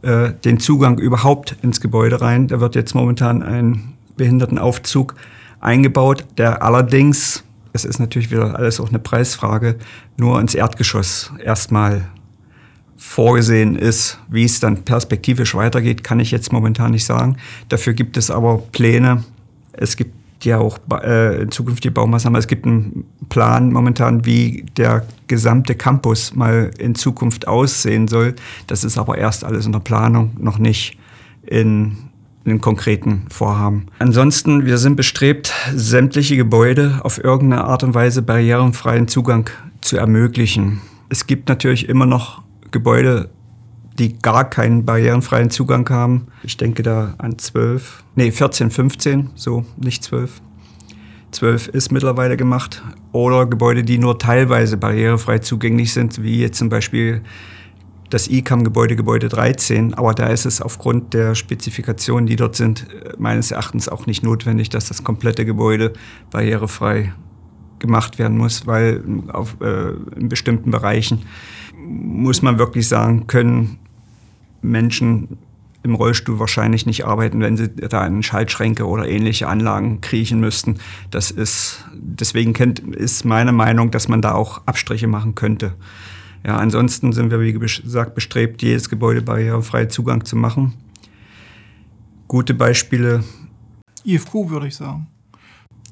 äh, 0.02 0.32
den 0.44 0.58
Zugang 0.58 0.98
überhaupt 0.98 1.56
ins 1.62 1.80
Gebäude 1.80 2.20
rein. 2.20 2.48
Da 2.48 2.60
wird 2.60 2.74
jetzt 2.74 2.94
momentan 2.94 3.42
ein 3.42 3.94
Behindertenaufzug 4.16 5.14
eingebaut, 5.60 6.24
der 6.38 6.62
allerdings, 6.62 7.44
es 7.72 7.84
ist 7.84 7.98
natürlich 7.98 8.30
wieder 8.30 8.56
alles 8.56 8.80
auch 8.80 8.88
eine 8.88 8.98
Preisfrage, 8.98 9.76
nur 10.16 10.40
ins 10.40 10.54
Erdgeschoss 10.54 11.32
erstmal 11.42 12.04
vorgesehen 12.96 13.76
ist. 13.76 14.18
Wie 14.28 14.44
es 14.44 14.60
dann 14.60 14.82
perspektivisch 14.84 15.54
weitergeht, 15.54 16.04
kann 16.04 16.20
ich 16.20 16.30
jetzt 16.30 16.52
momentan 16.52 16.92
nicht 16.92 17.04
sagen. 17.04 17.36
Dafür 17.68 17.94
gibt 17.94 18.16
es 18.16 18.30
aber 18.30 18.58
Pläne. 18.72 19.24
Es 19.72 19.96
gibt 19.96 20.14
ja 20.44 20.58
auch 20.58 20.78
äh, 21.02 21.48
zukünftige 21.48 21.92
Baumaßnahmen. 21.92 22.38
Es 22.38 22.46
gibt 22.46 22.66
einen 22.66 23.04
Plan 23.28 23.72
momentan, 23.72 24.24
wie 24.24 24.64
der 24.76 25.06
gesamte 25.26 25.74
Campus 25.74 26.34
mal 26.34 26.70
in 26.78 26.94
Zukunft 26.94 27.48
aussehen 27.48 28.08
soll. 28.08 28.34
Das 28.66 28.84
ist 28.84 28.98
aber 28.98 29.18
erst 29.18 29.44
alles 29.44 29.66
in 29.66 29.72
der 29.72 29.80
Planung, 29.80 30.32
noch 30.38 30.58
nicht 30.58 30.98
in 31.46 31.96
in 32.44 32.60
konkreten 32.60 33.26
Vorhaben. 33.30 33.86
Ansonsten, 33.98 34.66
wir 34.66 34.78
sind 34.78 34.96
bestrebt, 34.96 35.52
sämtliche 35.74 36.36
Gebäude 36.36 37.00
auf 37.02 37.22
irgendeine 37.22 37.64
Art 37.64 37.84
und 37.84 37.94
Weise 37.94 38.22
barrierenfreien 38.22 39.08
Zugang 39.08 39.48
zu 39.80 39.96
ermöglichen. 39.96 40.80
Es 41.08 41.26
gibt 41.26 41.48
natürlich 41.48 41.88
immer 41.88 42.06
noch 42.06 42.42
Gebäude, 42.70 43.28
die 43.98 44.18
gar 44.18 44.48
keinen 44.48 44.84
barrierenfreien 44.84 45.50
Zugang 45.50 45.88
haben. 45.90 46.28
Ich 46.42 46.56
denke 46.56 46.82
da 46.82 47.14
an 47.18 47.38
12, 47.38 48.04
nee, 48.14 48.30
14, 48.30 48.70
15, 48.70 49.30
so, 49.34 49.64
nicht 49.76 50.02
12. 50.04 50.40
12 51.32 51.68
ist 51.68 51.92
mittlerweile 51.92 52.36
gemacht. 52.36 52.82
Oder 53.12 53.46
Gebäude, 53.46 53.82
die 53.82 53.98
nur 53.98 54.18
teilweise 54.18 54.76
barrierefrei 54.76 55.38
zugänglich 55.38 55.92
sind, 55.92 56.22
wie 56.22 56.40
jetzt 56.40 56.58
zum 56.58 56.68
Beispiel 56.68 57.22
das 58.10 58.28
ICAM-Gebäude, 58.28 58.96
Gebäude 58.96 59.28
13. 59.28 59.94
Aber 59.94 60.12
da 60.12 60.26
ist 60.26 60.44
es 60.44 60.60
aufgrund 60.60 61.14
der 61.14 61.34
Spezifikationen, 61.34 62.26
die 62.26 62.36
dort 62.36 62.56
sind, 62.56 62.86
meines 63.18 63.50
Erachtens 63.50 63.88
auch 63.88 64.06
nicht 64.06 64.22
notwendig, 64.22 64.68
dass 64.68 64.88
das 64.88 65.02
komplette 65.02 65.46
Gebäude 65.46 65.94
barrierefrei 66.30 67.12
gemacht 67.78 68.18
werden 68.18 68.38
muss, 68.38 68.66
weil 68.66 69.02
auf, 69.32 69.56
äh, 69.60 69.92
in 70.16 70.28
bestimmten 70.28 70.70
Bereichen 70.70 71.22
muss 71.84 72.42
man 72.42 72.58
wirklich 72.58 72.86
sagen, 72.86 73.26
können 73.26 73.78
Menschen 74.62 75.38
im 75.82 75.94
Rollstuhl 75.94 76.38
wahrscheinlich 76.38 76.86
nicht 76.86 77.04
arbeiten, 77.04 77.40
wenn 77.40 77.56
sie 77.56 77.68
da 77.68 78.06
in 78.06 78.22
Schaltschränke 78.22 78.86
oder 78.86 79.08
ähnliche 79.08 79.48
Anlagen 79.48 80.00
kriechen 80.00 80.40
müssten. 80.40 80.78
Das 81.10 81.30
ist, 81.30 81.84
deswegen 81.94 82.52
kennt, 82.52 82.78
ist 82.78 83.24
meine 83.24 83.52
Meinung, 83.52 83.90
dass 83.90 84.08
man 84.08 84.22
da 84.22 84.32
auch 84.32 84.62
Abstriche 84.66 85.08
machen 85.08 85.34
könnte. 85.34 85.74
Ja, 86.44 86.56
ansonsten 86.56 87.12
sind 87.12 87.30
wir, 87.30 87.40
wie 87.40 87.52
gesagt, 87.52 88.14
bestrebt, 88.14 88.62
jedes 88.62 88.88
Gebäude 88.88 89.22
barrierefrei 89.22 89.86
Zugang 89.86 90.24
zu 90.24 90.36
machen. 90.36 90.74
Gute 92.28 92.54
Beispiele. 92.54 93.24
IFQ 94.04 94.34
würde 94.48 94.68
ich 94.68 94.76
sagen. 94.76 95.06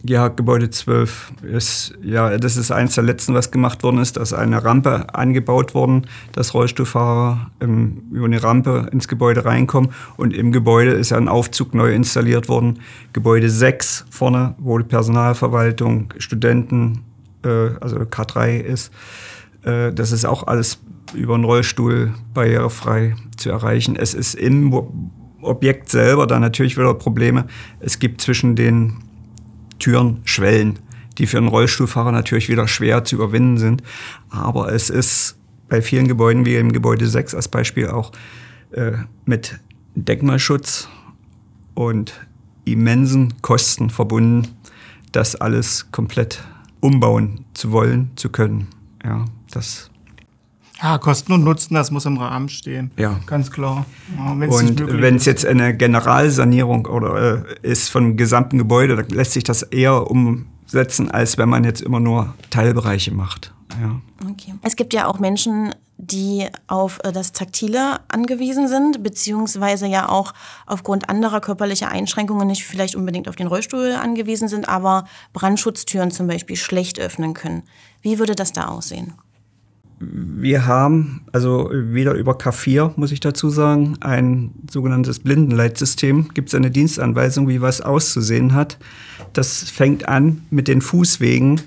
Ja, 0.03 0.29
Gebäude 0.29 0.71
12 0.71 1.33
ist, 1.43 1.93
ja, 2.03 2.39
das 2.39 2.57
ist 2.57 2.71
eines 2.71 2.95
der 2.95 3.05
letzten, 3.05 3.35
was 3.35 3.51
gemacht 3.51 3.83
worden 3.83 3.99
ist. 3.99 4.17
Da 4.17 4.23
ist 4.23 4.33
eine 4.33 4.65
Rampe 4.65 5.15
angebaut 5.15 5.75
worden, 5.75 6.07
dass 6.33 6.55
Rollstuhlfahrer 6.55 7.51
ähm, 7.61 8.03
über 8.11 8.25
eine 8.25 8.43
Rampe 8.43 8.89
ins 8.93 9.09
Gebäude 9.09 9.45
reinkommen. 9.45 9.91
Und 10.17 10.33
im 10.33 10.53
Gebäude 10.53 10.93
ist 10.93 11.13
ein 11.13 11.29
Aufzug 11.29 11.75
neu 11.75 11.93
installiert 11.93 12.49
worden. 12.49 12.81
Gebäude 13.13 13.51
6 13.51 14.07
vorne, 14.09 14.55
wo 14.59 14.79
die 14.79 14.85
Personalverwaltung, 14.85 16.15
Studenten, 16.17 17.05
äh, 17.45 17.69
also 17.81 17.97
K3 17.99 18.59
ist. 18.59 18.93
Äh, 19.65 19.93
das 19.93 20.13
ist 20.13 20.25
auch 20.25 20.47
alles 20.47 20.79
über 21.13 21.35
einen 21.35 21.45
Rollstuhl 21.45 22.15
barrierefrei 22.33 23.17
zu 23.37 23.51
erreichen. 23.51 23.97
Es 23.97 24.15
ist 24.15 24.35
im 24.35 24.73
Objekt 25.43 25.91
selber 25.91 26.27
dann 26.27 26.41
natürlich 26.41 26.79
wieder 26.79 26.95
Probleme. 26.95 27.45
Es 27.81 27.99
gibt 27.99 28.23
zwischen 28.23 28.57
den 28.57 29.10
Türen 29.81 30.21
Schwellen, 30.25 30.79
die 31.19 31.27
für 31.27 31.39
einen 31.39 31.49
Rollstuhlfahrer 31.49 32.13
natürlich 32.13 32.49
wieder 32.49 32.69
schwer 32.69 33.05
zu 33.05 33.17
überwinden 33.17 33.59
sind. 33.59 33.83
Aber 34.29 34.73
es 34.73 34.89
ist 34.89 35.37
bei 35.69 35.83
vielen 35.83 36.07
Gebäuden, 36.07 36.47
wie 36.47 36.55
im 36.57 36.73
Gebäude 36.73 37.09
6 37.09 37.35
als 37.35 37.49
Beispiel 37.49 37.89
auch, 37.89 38.13
äh, 38.71 38.93
mit 39.25 39.59
Denkmalschutz 39.95 40.89
und 41.75 42.13
immensen 42.65 43.41
Kosten 43.43 43.91
verbunden, 43.91 44.49
das 45.13 45.35
alles 45.35 45.91
komplett 45.91 46.43
umbauen 46.81 47.45
zu 47.55 47.73
wollen, 47.73 48.11
zu 48.17 48.31
können. 48.31 48.69
Ja, 49.05 49.25
das 49.51 49.90
ja, 50.83 50.99
Kosten 50.99 51.33
und 51.33 51.45
Nutzen, 51.45 51.75
das 51.75 51.91
muss 51.91 52.07
im 52.07 52.19
Rahmen 52.19 52.49
stehen. 52.49 52.91
Ja. 52.97 53.21
Ganz 53.27 53.51
klar. 53.51 53.87
Ja, 54.17 54.33
und 54.33 55.01
wenn 55.01 55.17
es 55.17 55.25
jetzt 55.25 55.45
eine 55.45 55.77
Generalsanierung 55.77 56.87
oder 56.87 57.47
äh, 57.63 57.69
ist 57.69 57.89
vom 57.89 58.17
gesamten 58.17 58.59
Gebäude, 58.59 58.97
dann 58.97 59.09
lässt 59.09 59.33
sich 59.33 59.45
das 59.45 59.63
eher 59.63 60.11
umsetzen, 60.11 61.11
als 61.11 61.39
wenn 61.39 61.49
man 61.49 61.65
jetzt 61.65 61.83
immer 61.83 62.01
nur 62.01 62.35
Teilbereiche 62.51 63.13
macht. 63.13 63.53
Ja. 63.81 64.01
Okay. 64.31 64.55
Es 64.63 64.77
gibt 64.77 64.93
ja 64.93 65.07
auch 65.07 65.19
Menschen, 65.19 65.75
die 65.97 66.47
auf 66.67 66.99
äh, 67.05 67.13
das 67.13 67.33
Taktile 67.33 68.01
angewiesen 68.09 68.69
sind, 68.69 69.03
beziehungsweise 69.03 69.87
ja 69.87 70.09
auch 70.09 70.33
aufgrund 70.67 71.09
anderer 71.09 71.41
körperlicher 71.41 71.89
Einschränkungen 71.89 72.47
nicht 72.47 72.65
vielleicht 72.65 72.97
unbedingt 72.97 73.29
auf 73.29 73.37
den 73.37 73.47
Rollstuhl 73.47 73.93
angewiesen 73.93 74.49
sind, 74.49 74.69
aber 74.69 75.05
Brandschutztüren 75.33 76.11
zum 76.11 76.27
Beispiel 76.27 76.57
schlecht 76.57 76.99
öffnen 76.99 77.35
können. 77.35 77.63
Wie 78.03 78.19
würde 78.19 78.35
das 78.35 78.53
da 78.53 78.69
aussehen? 78.69 79.15
Wir 80.03 80.67
haben, 80.67 81.27
also 81.31 81.71
wieder 81.71 82.15
über 82.15 82.33
K4, 82.33 82.93
muss 82.97 83.13
ich 83.13 83.21
dazu 83.21 83.51
sagen, 83.51 83.99
ein 84.01 84.53
sogenanntes 84.71 85.19
Blindenleitsystem. 85.19 86.29
Gibt 86.33 86.49
es 86.49 86.55
eine 86.55 86.71
Dienstanweisung, 86.71 87.49
wie 87.49 87.61
was 87.61 87.83
auszusehen 87.83 88.55
hat. 88.55 88.79
Das 89.35 89.69
fängt 89.69 90.09
an 90.09 90.41
mit 90.49 90.69
den 90.69 90.81
Fußwegen, 90.81 91.61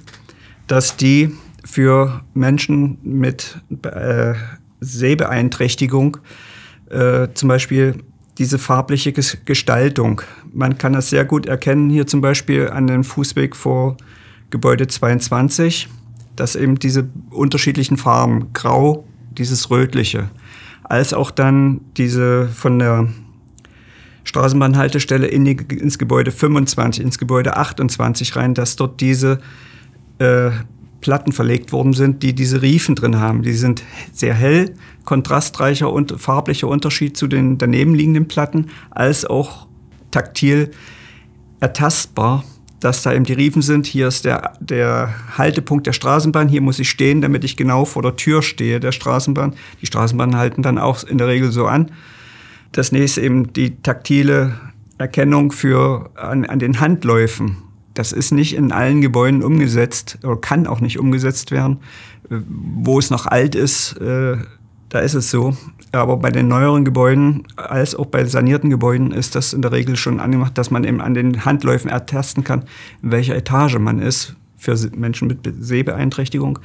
dass 0.65 0.97
die 0.97 1.37
für 1.63 2.21
Menschen 2.33 2.97
mit 3.03 3.59
äh, 3.83 4.33
Sehbeeinträchtigung 4.79 6.17
äh, 6.89 7.27
zum 7.35 7.49
Beispiel 7.49 8.03
diese 8.39 8.57
farbliche 8.57 9.13
Gestaltung. 9.13 10.23
Man 10.51 10.79
kann 10.79 10.93
das 10.93 11.11
sehr 11.11 11.23
gut 11.23 11.45
erkennen, 11.45 11.91
hier 11.91 12.07
zum 12.07 12.21
Beispiel 12.21 12.69
an 12.69 12.87
dem 12.87 13.03
Fußweg 13.03 13.55
vor 13.55 13.95
Gebäude 14.49 14.87
22 14.87 15.87
dass 16.35 16.55
eben 16.55 16.79
diese 16.79 17.09
unterschiedlichen 17.29 17.97
Farben, 17.97 18.53
grau, 18.53 19.05
dieses 19.31 19.69
rötliche, 19.69 20.29
als 20.83 21.13
auch 21.13 21.31
dann 21.31 21.81
diese 21.97 22.47
von 22.47 22.79
der 22.79 23.07
Straßenbahnhaltestelle 24.23 25.27
in 25.27 25.45
die, 25.45 25.57
ins 25.75 25.97
Gebäude 25.97 26.31
25, 26.31 27.03
ins 27.03 27.17
Gebäude 27.17 27.57
28 27.57 28.35
rein, 28.35 28.53
dass 28.53 28.75
dort 28.75 29.01
diese 29.01 29.39
äh, 30.19 30.51
Platten 31.01 31.33
verlegt 31.33 31.73
worden 31.73 31.93
sind, 31.93 32.23
die 32.23 32.33
diese 32.33 32.61
Riefen 32.61 32.95
drin 32.95 33.19
haben. 33.19 33.41
Die 33.41 33.53
sind 33.53 33.83
sehr 34.13 34.33
hell, 34.33 34.73
kontrastreicher 35.03 35.91
und 35.91 36.19
farblicher 36.19 36.69
Unterschied 36.69 37.17
zu 37.17 37.27
den 37.27 37.57
daneben 37.57 37.93
liegenden 37.93 38.27
Platten, 38.27 38.69
als 38.89 39.25
auch 39.25 39.67
taktil 40.11 40.71
ertastbar 41.59 42.45
dass 42.83 43.01
da 43.01 43.13
eben 43.13 43.23
die 43.23 43.33
Riefen 43.33 43.61
sind. 43.61 43.85
Hier 43.85 44.09
ist 44.09 44.25
der, 44.25 44.53
der 44.59 45.13
Haltepunkt 45.37 45.87
der 45.87 45.93
Straßenbahn. 45.93 46.49
Hier 46.49 46.61
muss 46.61 46.79
ich 46.79 46.89
stehen, 46.89 47.21
damit 47.21 47.45
ich 47.45 47.55
genau 47.55 47.85
vor 47.85 48.01
der 48.01 48.17
Tür 48.17 48.41
stehe 48.41 48.81
der 48.81 48.91
Straßenbahn. 48.91 49.53
Die 49.81 49.85
Straßenbahnen 49.85 50.35
halten 50.35 50.63
dann 50.63 50.77
auch 50.77 51.03
in 51.03 51.17
der 51.17 51.27
Regel 51.27 51.51
so 51.51 51.65
an. 51.65 51.91
Das 52.73 52.91
nächste 52.91 53.21
eben 53.21 53.53
die 53.53 53.81
taktile 53.81 54.59
Erkennung 54.97 55.53
für 55.53 56.09
an, 56.15 56.45
an 56.45 56.59
den 56.59 56.81
Handläufen. 56.81 57.57
Das 57.93 58.11
ist 58.11 58.31
nicht 58.31 58.55
in 58.55 58.73
allen 58.73 58.99
Gebäuden 58.99 59.43
umgesetzt 59.43 60.17
oder 60.23 60.35
kann 60.35 60.67
auch 60.67 60.81
nicht 60.81 60.99
umgesetzt 60.99 61.51
werden. 61.51 61.77
Wo 62.29 62.99
es 62.99 63.09
noch 63.09 63.27
alt 63.27 63.55
ist, 63.55 63.93
äh, 64.01 64.37
da 64.93 64.99
ist 64.99 65.15
es 65.15 65.31
so. 65.31 65.57
Aber 65.91 66.17
bei 66.17 66.29
den 66.29 66.47
neueren 66.47 66.85
Gebäuden 66.85 67.47
als 67.55 67.95
auch 67.95 68.05
bei 68.05 68.25
sanierten 68.25 68.69
Gebäuden 68.69 69.11
ist 69.11 69.33
das 69.33 69.51
in 69.51 69.63
der 69.63 69.71
Regel 69.71 69.95
schon 69.95 70.19
angemacht, 70.19 70.55
dass 70.55 70.69
man 70.69 70.83
eben 70.83 71.01
an 71.01 71.15
den 71.15 71.45
Handläufen 71.45 71.89
ertasten 71.89 72.43
kann, 72.43 72.65
in 73.01 73.09
welcher 73.09 73.35
Etage 73.35 73.79
man 73.79 73.97
ist 73.97 74.35
für 74.55 74.77
Menschen 74.95 75.27
mit 75.27 75.39
Sehbeeinträchtigung. 75.59 76.59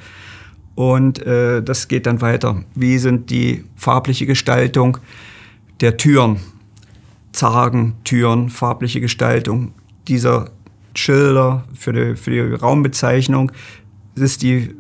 Und 0.75 1.25
äh, 1.26 1.62
das 1.62 1.88
geht 1.88 2.04
dann 2.04 2.20
weiter. 2.20 2.64
Wie 2.75 2.99
sind 2.99 3.30
die 3.30 3.64
farbliche 3.76 4.26
Gestaltung 4.26 4.99
der 5.80 5.97
Türen? 5.97 6.37
Zargen, 7.32 7.94
Türen, 8.04 8.50
farbliche 8.50 9.00
Gestaltung 9.00 9.73
dieser 10.06 10.50
Schilder 10.94 11.64
für 11.73 11.94
die, 11.94 12.14
für 12.14 12.30
die 12.30 12.40
Raumbezeichnung. 12.40 13.52
Ist 14.16 14.42
die 14.42 14.75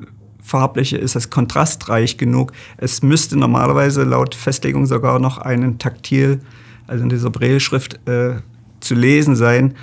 farbliche, 0.48 0.96
ist 0.96 1.14
es 1.14 1.30
kontrastreich 1.30 2.16
genug. 2.16 2.52
Es 2.78 3.02
müsste 3.02 3.36
normalerweise 3.36 4.04
laut 4.04 4.34
Festlegung 4.34 4.86
sogar 4.86 5.18
noch 5.18 5.38
einen 5.38 5.78
Taktil, 5.78 6.40
also 6.86 7.04
in 7.04 7.10
dieser 7.10 7.30
Braille-Schrift, 7.30 8.08
äh, 8.08 8.36
zu 8.80 8.94
lesen 8.94 9.36
sein 9.36 9.74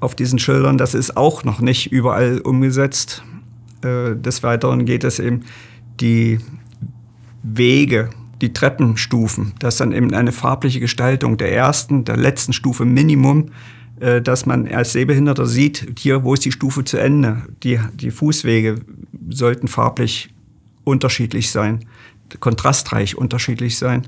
auf 0.00 0.14
diesen 0.14 0.38
Schildern. 0.38 0.78
Das 0.78 0.94
ist 0.94 1.16
auch 1.16 1.44
noch 1.44 1.60
nicht 1.60 1.92
überall 1.92 2.40
umgesetzt. 2.40 3.22
Äh, 3.82 4.16
des 4.16 4.42
Weiteren 4.42 4.84
geht 4.84 5.04
es 5.04 5.20
eben 5.20 5.44
die 6.00 6.40
Wege, 7.42 8.10
die 8.40 8.52
Treppenstufen, 8.52 9.52
das 9.58 9.74
ist 9.74 9.80
dann 9.80 9.92
eben 9.92 10.14
eine 10.14 10.32
farbliche 10.32 10.80
Gestaltung 10.80 11.36
der 11.36 11.52
ersten, 11.52 12.04
der 12.04 12.16
letzten 12.16 12.52
Stufe 12.52 12.84
Minimum 12.84 13.50
dass 14.22 14.46
man 14.46 14.68
als 14.68 14.92
Sehbehinderter 14.92 15.46
sieht, 15.46 15.98
hier, 15.98 16.24
wo 16.24 16.34
ist 16.34 16.44
die 16.44 16.52
Stufe 16.52 16.84
zu 16.84 16.98
Ende. 16.98 17.42
Die, 17.62 17.80
die 17.94 18.10
Fußwege 18.10 18.80
sollten 19.30 19.68
farblich 19.68 20.30
unterschiedlich 20.84 21.50
sein, 21.50 21.84
kontrastreich 22.40 23.16
unterschiedlich 23.16 23.76
sein. 23.76 24.06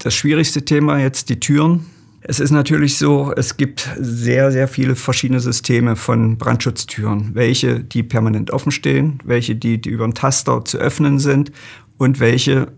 Das 0.00 0.14
schwierigste 0.14 0.64
Thema 0.64 0.98
jetzt 0.98 1.28
die 1.28 1.40
Türen. 1.40 1.86
Es 2.20 2.40
ist 2.40 2.50
natürlich 2.50 2.98
so, 2.98 3.32
es 3.36 3.56
gibt 3.56 3.88
sehr, 3.98 4.50
sehr 4.52 4.68
viele 4.68 4.96
verschiedene 4.96 5.40
Systeme 5.40 5.96
von 5.96 6.36
Brandschutztüren. 6.36 7.30
Welche, 7.34 7.80
die 7.80 8.02
permanent 8.02 8.50
offen 8.50 8.72
stehen, 8.72 9.18
welche, 9.24 9.56
die, 9.56 9.80
die 9.80 9.90
über 9.90 10.04
einen 10.04 10.14
Taster 10.14 10.64
zu 10.64 10.78
öffnen 10.78 11.18
sind 11.18 11.52
und 11.96 12.20
welche, 12.20 12.68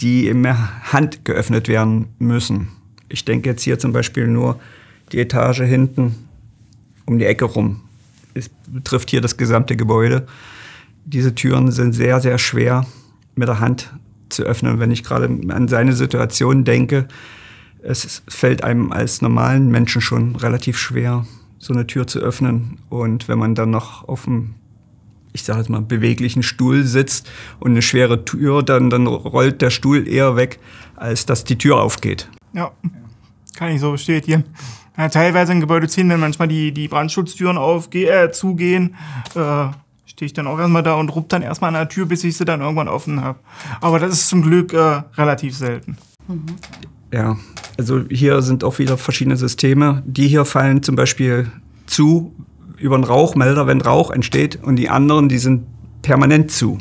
die 0.00 0.28
in 0.28 0.46
Hand 0.92 1.24
geöffnet 1.24 1.68
werden 1.68 2.06
müssen. 2.18 2.68
Ich 3.08 3.24
denke 3.24 3.50
jetzt 3.50 3.62
hier 3.62 3.78
zum 3.78 3.92
Beispiel 3.92 4.26
nur 4.26 4.58
die 5.12 5.18
Etage 5.18 5.62
hinten 5.62 6.28
um 7.06 7.18
die 7.18 7.24
Ecke 7.24 7.44
rum. 7.44 7.82
Es 8.34 8.50
betrifft 8.68 9.10
hier 9.10 9.20
das 9.20 9.36
gesamte 9.36 9.76
Gebäude. 9.76 10.26
Diese 11.04 11.34
Türen 11.34 11.70
sind 11.70 11.92
sehr, 11.92 12.20
sehr 12.20 12.38
schwer 12.38 12.86
mit 13.34 13.48
der 13.48 13.60
Hand 13.60 13.92
zu 14.28 14.42
öffnen. 14.42 14.80
Wenn 14.80 14.90
ich 14.90 15.04
gerade 15.04 15.26
an 15.48 15.68
seine 15.68 15.92
Situation 15.92 16.64
denke, 16.64 17.06
es 17.82 18.22
fällt 18.28 18.64
einem 18.64 18.92
als 18.92 19.22
normalen 19.22 19.70
Menschen 19.70 20.00
schon 20.00 20.34
relativ 20.36 20.76
schwer, 20.76 21.24
so 21.58 21.72
eine 21.72 21.86
Tür 21.86 22.06
zu 22.06 22.18
öffnen. 22.18 22.78
Und 22.88 23.28
wenn 23.28 23.38
man 23.38 23.54
dann 23.54 23.70
noch 23.70 24.08
auf 24.08 24.26
einem, 24.26 24.54
ich 25.32 25.44
sage 25.44 25.60
jetzt 25.60 25.68
mal, 25.68 25.80
beweglichen 25.80 26.42
Stuhl 26.42 26.84
sitzt 26.84 27.30
und 27.60 27.70
eine 27.70 27.82
schwere 27.82 28.24
Tür, 28.24 28.62
dann, 28.62 28.90
dann 28.90 29.06
rollt 29.06 29.62
der 29.62 29.70
Stuhl 29.70 30.08
eher 30.08 30.36
weg, 30.36 30.58
als 30.96 31.26
dass 31.26 31.44
die 31.44 31.58
Tür 31.58 31.80
aufgeht. 31.80 32.28
Ja, 32.52 32.72
kann 33.56 33.70
ich 33.70 33.80
so 33.80 33.92
bestätigen. 33.92 34.44
Ja, 34.96 35.08
teilweise 35.08 35.52
in 35.52 35.60
Gebäude 35.60 35.88
10, 35.88 36.08
wenn 36.08 36.20
manchmal 36.20 36.48
die, 36.48 36.72
die 36.72 36.88
Brandschutztüren 36.88 37.58
aufge 37.58 38.08
äh, 38.08 38.32
zugehen, 38.32 38.94
äh, 39.34 39.66
stehe 40.06 40.26
ich 40.26 40.32
dann 40.32 40.46
auch 40.46 40.58
erstmal 40.58 40.82
da 40.82 40.94
und 40.94 41.10
rupp 41.10 41.28
dann 41.28 41.42
erstmal 41.42 41.68
an 41.68 41.74
der 41.74 41.88
Tür, 41.88 42.06
bis 42.06 42.24
ich 42.24 42.36
sie 42.36 42.44
dann 42.44 42.60
irgendwann 42.60 42.88
offen 42.88 43.22
habe. 43.22 43.38
Aber 43.80 43.98
das 43.98 44.12
ist 44.12 44.28
zum 44.28 44.42
Glück 44.42 44.72
äh, 44.72 45.02
relativ 45.16 45.56
selten. 45.56 45.98
Mhm. 46.26 46.46
Ja, 47.12 47.36
also 47.78 48.02
hier 48.08 48.42
sind 48.42 48.64
auch 48.64 48.78
wieder 48.78 48.96
verschiedene 48.96 49.36
Systeme. 49.36 50.02
Die 50.06 50.28
hier 50.28 50.44
fallen 50.44 50.82
zum 50.82 50.96
Beispiel 50.96 51.50
zu 51.86 52.34
über 52.78 52.94
einen 52.94 53.04
Rauchmelder, 53.04 53.66
wenn 53.66 53.80
Rauch 53.80 54.10
entsteht, 54.10 54.62
und 54.62 54.76
die 54.76 54.88
anderen, 54.88 55.28
die 55.28 55.38
sind 55.38 55.66
permanent 56.02 56.50
zu. 56.50 56.78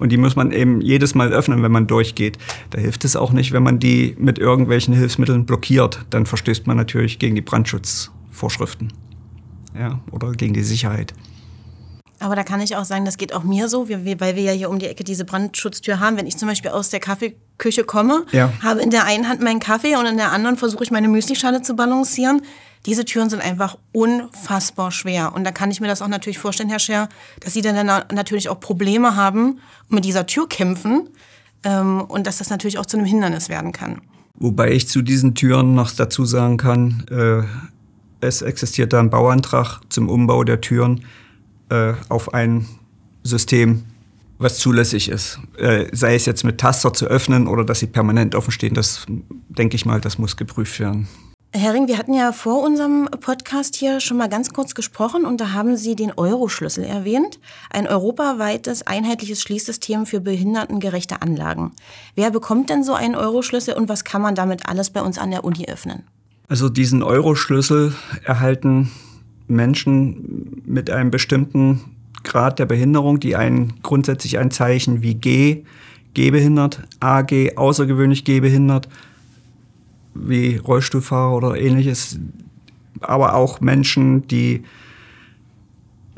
Und 0.00 0.10
die 0.10 0.16
muss 0.16 0.34
man 0.34 0.50
eben 0.50 0.80
jedes 0.80 1.14
Mal 1.14 1.32
öffnen, 1.32 1.62
wenn 1.62 1.70
man 1.70 1.86
durchgeht. 1.86 2.38
Da 2.70 2.80
hilft 2.80 3.04
es 3.04 3.16
auch 3.16 3.32
nicht, 3.32 3.52
wenn 3.52 3.62
man 3.62 3.78
die 3.78 4.16
mit 4.18 4.38
irgendwelchen 4.38 4.94
Hilfsmitteln 4.94 5.44
blockiert. 5.44 6.06
Dann 6.10 6.26
verstößt 6.26 6.66
man 6.66 6.78
natürlich 6.78 7.18
gegen 7.18 7.34
die 7.34 7.42
Brandschutzvorschriften. 7.42 8.92
Ja, 9.78 10.00
oder 10.10 10.32
gegen 10.32 10.54
die 10.54 10.62
Sicherheit. 10.62 11.14
Aber 12.18 12.34
da 12.34 12.42
kann 12.42 12.60
ich 12.60 12.76
auch 12.76 12.84
sagen, 12.84 13.04
das 13.04 13.16
geht 13.16 13.34
auch 13.34 13.44
mir 13.44 13.68
so, 13.68 13.88
weil 13.88 14.36
wir 14.36 14.42
ja 14.42 14.52
hier 14.52 14.68
um 14.68 14.78
die 14.78 14.86
Ecke 14.86 15.04
diese 15.04 15.24
Brandschutztür 15.24 16.00
haben. 16.00 16.16
Wenn 16.16 16.26
ich 16.26 16.36
zum 16.36 16.48
Beispiel 16.48 16.70
aus 16.70 16.90
der 16.90 17.00
Kaffeeküche 17.00 17.84
komme, 17.84 18.24
ja. 18.32 18.52
habe 18.62 18.82
in 18.82 18.90
der 18.90 19.04
einen 19.04 19.28
Hand 19.28 19.40
meinen 19.40 19.60
Kaffee 19.60 19.96
und 19.96 20.06
in 20.06 20.16
der 20.16 20.32
anderen 20.32 20.56
versuche 20.56 20.84
ich 20.84 20.90
meine 20.90 21.08
Müslischale 21.08 21.62
zu 21.62 21.76
balancieren. 21.76 22.42
Diese 22.86 23.04
Türen 23.04 23.28
sind 23.28 23.42
einfach 23.42 23.76
unfassbar 23.92 24.90
schwer. 24.90 25.34
Und 25.34 25.44
da 25.44 25.52
kann 25.52 25.70
ich 25.70 25.80
mir 25.80 25.88
das 25.88 26.00
auch 26.00 26.08
natürlich 26.08 26.38
vorstellen, 26.38 26.70
Herr 26.70 26.78
Scher, 26.78 27.08
dass 27.40 27.52
Sie 27.52 27.60
dann 27.60 27.86
natürlich 27.86 28.48
auch 28.48 28.58
Probleme 28.58 29.16
haben 29.16 29.60
und 29.88 29.94
mit 29.94 30.04
dieser 30.04 30.26
Tür 30.26 30.48
kämpfen 30.48 31.08
ähm, 31.64 32.00
und 32.00 32.26
dass 32.26 32.38
das 32.38 32.48
natürlich 32.50 32.78
auch 32.78 32.86
zu 32.86 32.96
einem 32.96 33.06
Hindernis 33.06 33.48
werden 33.48 33.72
kann. 33.72 34.00
Wobei 34.34 34.72
ich 34.72 34.88
zu 34.88 35.02
diesen 35.02 35.34
Türen 35.34 35.74
noch 35.74 35.90
dazu 35.90 36.24
sagen 36.24 36.56
kann, 36.56 37.04
äh, 37.10 37.42
es 38.26 38.40
existiert 38.42 38.92
da 38.92 39.00
ein 39.00 39.10
Bauantrag 39.10 39.80
zum 39.90 40.08
Umbau 40.08 40.44
der 40.44 40.60
Türen 40.62 41.04
äh, 41.68 41.92
auf 42.08 42.32
ein 42.32 42.66
System, 43.22 43.84
was 44.38 44.58
zulässig 44.58 45.10
ist. 45.10 45.40
Äh, 45.58 45.86
sei 45.92 46.14
es 46.14 46.24
jetzt 46.24 46.44
mit 46.44 46.58
Taster 46.58 46.94
zu 46.94 47.06
öffnen 47.06 47.46
oder 47.46 47.64
dass 47.64 47.80
sie 47.80 47.86
permanent 47.86 48.34
offen 48.34 48.50
stehen, 48.50 48.72
das 48.72 49.04
denke 49.50 49.76
ich 49.76 49.84
mal, 49.84 50.00
das 50.00 50.18
muss 50.18 50.38
geprüft 50.38 50.80
werden. 50.80 51.08
Herr 51.52 51.74
Ring, 51.74 51.88
wir 51.88 51.98
hatten 51.98 52.14
ja 52.14 52.30
vor 52.30 52.62
unserem 52.62 53.08
Podcast 53.20 53.74
hier 53.74 53.98
schon 53.98 54.16
mal 54.16 54.28
ganz 54.28 54.50
kurz 54.50 54.76
gesprochen 54.76 55.24
und 55.24 55.40
da 55.40 55.52
haben 55.52 55.76
Sie 55.76 55.96
den 55.96 56.12
Euro-Schlüssel 56.16 56.84
erwähnt. 56.84 57.40
Ein 57.70 57.88
europaweites 57.88 58.86
einheitliches 58.86 59.42
Schließsystem 59.42 60.06
für 60.06 60.20
behindertengerechte 60.20 61.22
Anlagen. 61.22 61.72
Wer 62.14 62.30
bekommt 62.30 62.70
denn 62.70 62.84
so 62.84 62.94
einen 62.94 63.16
Euro-Schlüssel 63.16 63.74
und 63.74 63.88
was 63.88 64.04
kann 64.04 64.22
man 64.22 64.36
damit 64.36 64.68
alles 64.68 64.90
bei 64.90 65.02
uns 65.02 65.18
an 65.18 65.32
der 65.32 65.42
Uni 65.42 65.66
öffnen? 65.66 66.04
Also 66.46 66.68
diesen 66.68 67.02
Euro-Schlüssel 67.02 67.94
erhalten 68.24 68.92
Menschen 69.48 70.62
mit 70.64 70.88
einem 70.88 71.10
bestimmten 71.10 71.80
Grad 72.22 72.60
der 72.60 72.66
Behinderung, 72.66 73.18
die 73.18 73.34
ein 73.34 73.74
grundsätzlich 73.82 74.38
ein 74.38 74.52
Zeichen 74.52 75.02
wie 75.02 75.14
G, 75.14 75.64
gehbehindert, 76.14 76.84
AG, 77.00 77.56
außergewöhnlich 77.56 78.24
gehbehindert, 78.24 78.88
wie 80.14 80.56
Rollstuhlfahrer 80.56 81.34
oder 81.34 81.60
ähnliches, 81.60 82.18
aber 83.00 83.34
auch 83.34 83.60
Menschen, 83.60 84.26
die 84.28 84.62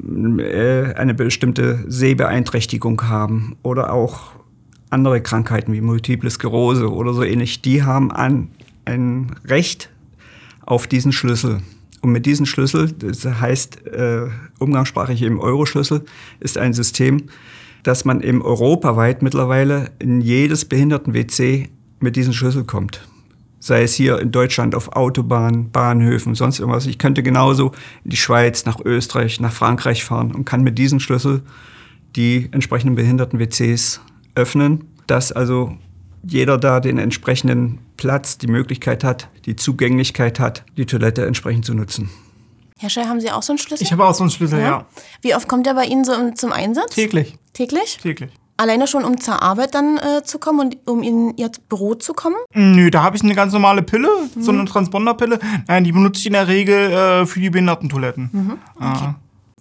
äh, 0.03 0.95
eine 0.95 1.15
bestimmte 1.15 1.85
Sehbeeinträchtigung 1.87 3.09
haben 3.09 3.57
oder 3.63 3.93
auch 3.93 4.33
andere 4.91 5.21
Krankheiten 5.21 5.73
wie 5.73 5.81
Multiple 5.81 6.31
Sklerose 6.31 6.93
oder 6.93 7.15
so 7.15 7.23
ähnlich, 7.23 7.63
die 7.63 7.83
haben 7.83 8.11
ein, 8.11 8.51
ein 8.85 9.35
Recht 9.47 9.91
auf 10.67 10.87
diesen 10.87 11.13
Schlüssel. 11.13 11.61
Und 12.01 12.11
mit 12.11 12.27
diesem 12.27 12.47
Schlüssel, 12.47 12.91
das 12.93 13.25
heißt 13.25 13.87
äh, 13.87 14.27
umgangssprachlich 14.59 15.23
eben 15.23 15.41
Euro-Schlüssel, 15.41 16.05
ist 16.41 16.59
ein 16.59 16.73
System, 16.73 17.29
dass 17.85 18.05
man 18.05 18.21
eben 18.21 18.43
europaweit 18.43 19.23
mittlerweile 19.23 19.91
in 19.99 20.21
jedes 20.21 20.65
Behinderten-WC 20.65 21.69
mit 22.01 22.17
diesem 22.17 22.33
Schlüssel 22.33 22.65
kommt. 22.65 23.07
Sei 23.65 23.85
es 23.85 23.95
hier 23.95 24.19
in 24.19 24.33
Deutschland 24.33 24.75
auf 24.75 24.97
Autobahnen, 24.97 25.71
Bahnhöfen, 25.71 26.35
sonst 26.35 26.59
irgendwas. 26.59 26.87
Ich 26.87 26.99
könnte 26.99 27.23
genauso 27.23 27.71
in 28.03 28.11
die 28.11 28.17
Schweiz, 28.17 28.65
nach 28.65 28.81
Österreich, 28.85 29.39
nach 29.39 29.53
Frankreich 29.53 30.03
fahren 30.03 30.35
und 30.35 30.45
kann 30.45 30.65
mit 30.65 30.79
diesem 30.79 30.99
Schlüssel 30.99 31.43
die 32.17 32.49
entsprechenden 32.51 32.97
Behinderten-WCs 32.97 34.01
öffnen, 34.35 34.89
dass 35.07 35.31
also 35.31 35.77
jeder 36.25 36.59
da 36.59 36.81
den 36.81 36.99
entsprechenden 36.99 37.79
Platz, 37.97 38.37
die 38.37 38.49
Möglichkeit 38.49 39.05
hat, 39.05 39.29
die 39.45 39.55
Zugänglichkeit 39.55 40.41
hat, 40.41 40.65
die 40.77 40.87
Toilette 40.87 41.25
entsprechend 41.25 41.65
zu 41.65 41.75
nutzen. 41.75 42.11
Herr 42.81 42.91
Schell, 42.91 43.05
haben 43.05 43.21
Sie 43.21 43.31
auch 43.31 43.45
so 43.45 43.53
einen 43.53 43.59
Schlüssel? 43.59 43.85
Ich 43.85 43.93
habe 43.93 44.05
auch 44.05 44.15
so 44.15 44.25
einen 44.25 44.33
Schlüssel, 44.33 44.59
ja. 44.59 44.67
ja. 44.67 44.87
Wie 45.21 45.37
oft 45.37 45.47
kommt 45.47 45.67
der 45.67 45.75
bei 45.75 45.85
Ihnen 45.85 46.03
so 46.05 46.33
zum 46.33 46.51
Einsatz? 46.51 46.97
Täglich. 46.97 47.39
Täglich? 47.53 47.99
Täglich. 48.03 48.33
Alleine 48.57 48.87
schon, 48.87 49.05
um 49.05 49.21
zur 49.21 49.43
Arbeit 49.43 49.75
dann 49.75 49.99
äh, 49.99 50.23
zu 50.23 50.39
kommen 50.39 50.61
und 50.61 50.79
um 50.87 51.03
in 51.03 51.37
Ihr 51.37 51.51
Büro 51.69 51.95
zu 51.95 52.13
kommen? 52.13 52.37
Nö, 52.55 52.91
da 52.91 53.03
habe 53.03 53.17
ich 53.17 53.23
eine 53.23 53.35
ganz 53.35 53.53
normale 53.53 53.83
Pille, 53.83 54.09
mhm. 54.35 54.43
so 54.43 54.53
eine 54.53 54.65
Transponderpille. 54.67 55.39
Nein, 55.67 55.85
die 55.85 55.93
benutze 55.93 56.21
ich 56.21 56.27
in 56.27 56.35
der 56.35 56.49
Regel 56.49 56.93
äh, 56.93 57.27
für 57.27 57.41
die 57.41 57.51
Behindertentoiletten. 57.51 58.31
Mhm. 58.33 58.59
Okay. 58.77 59.15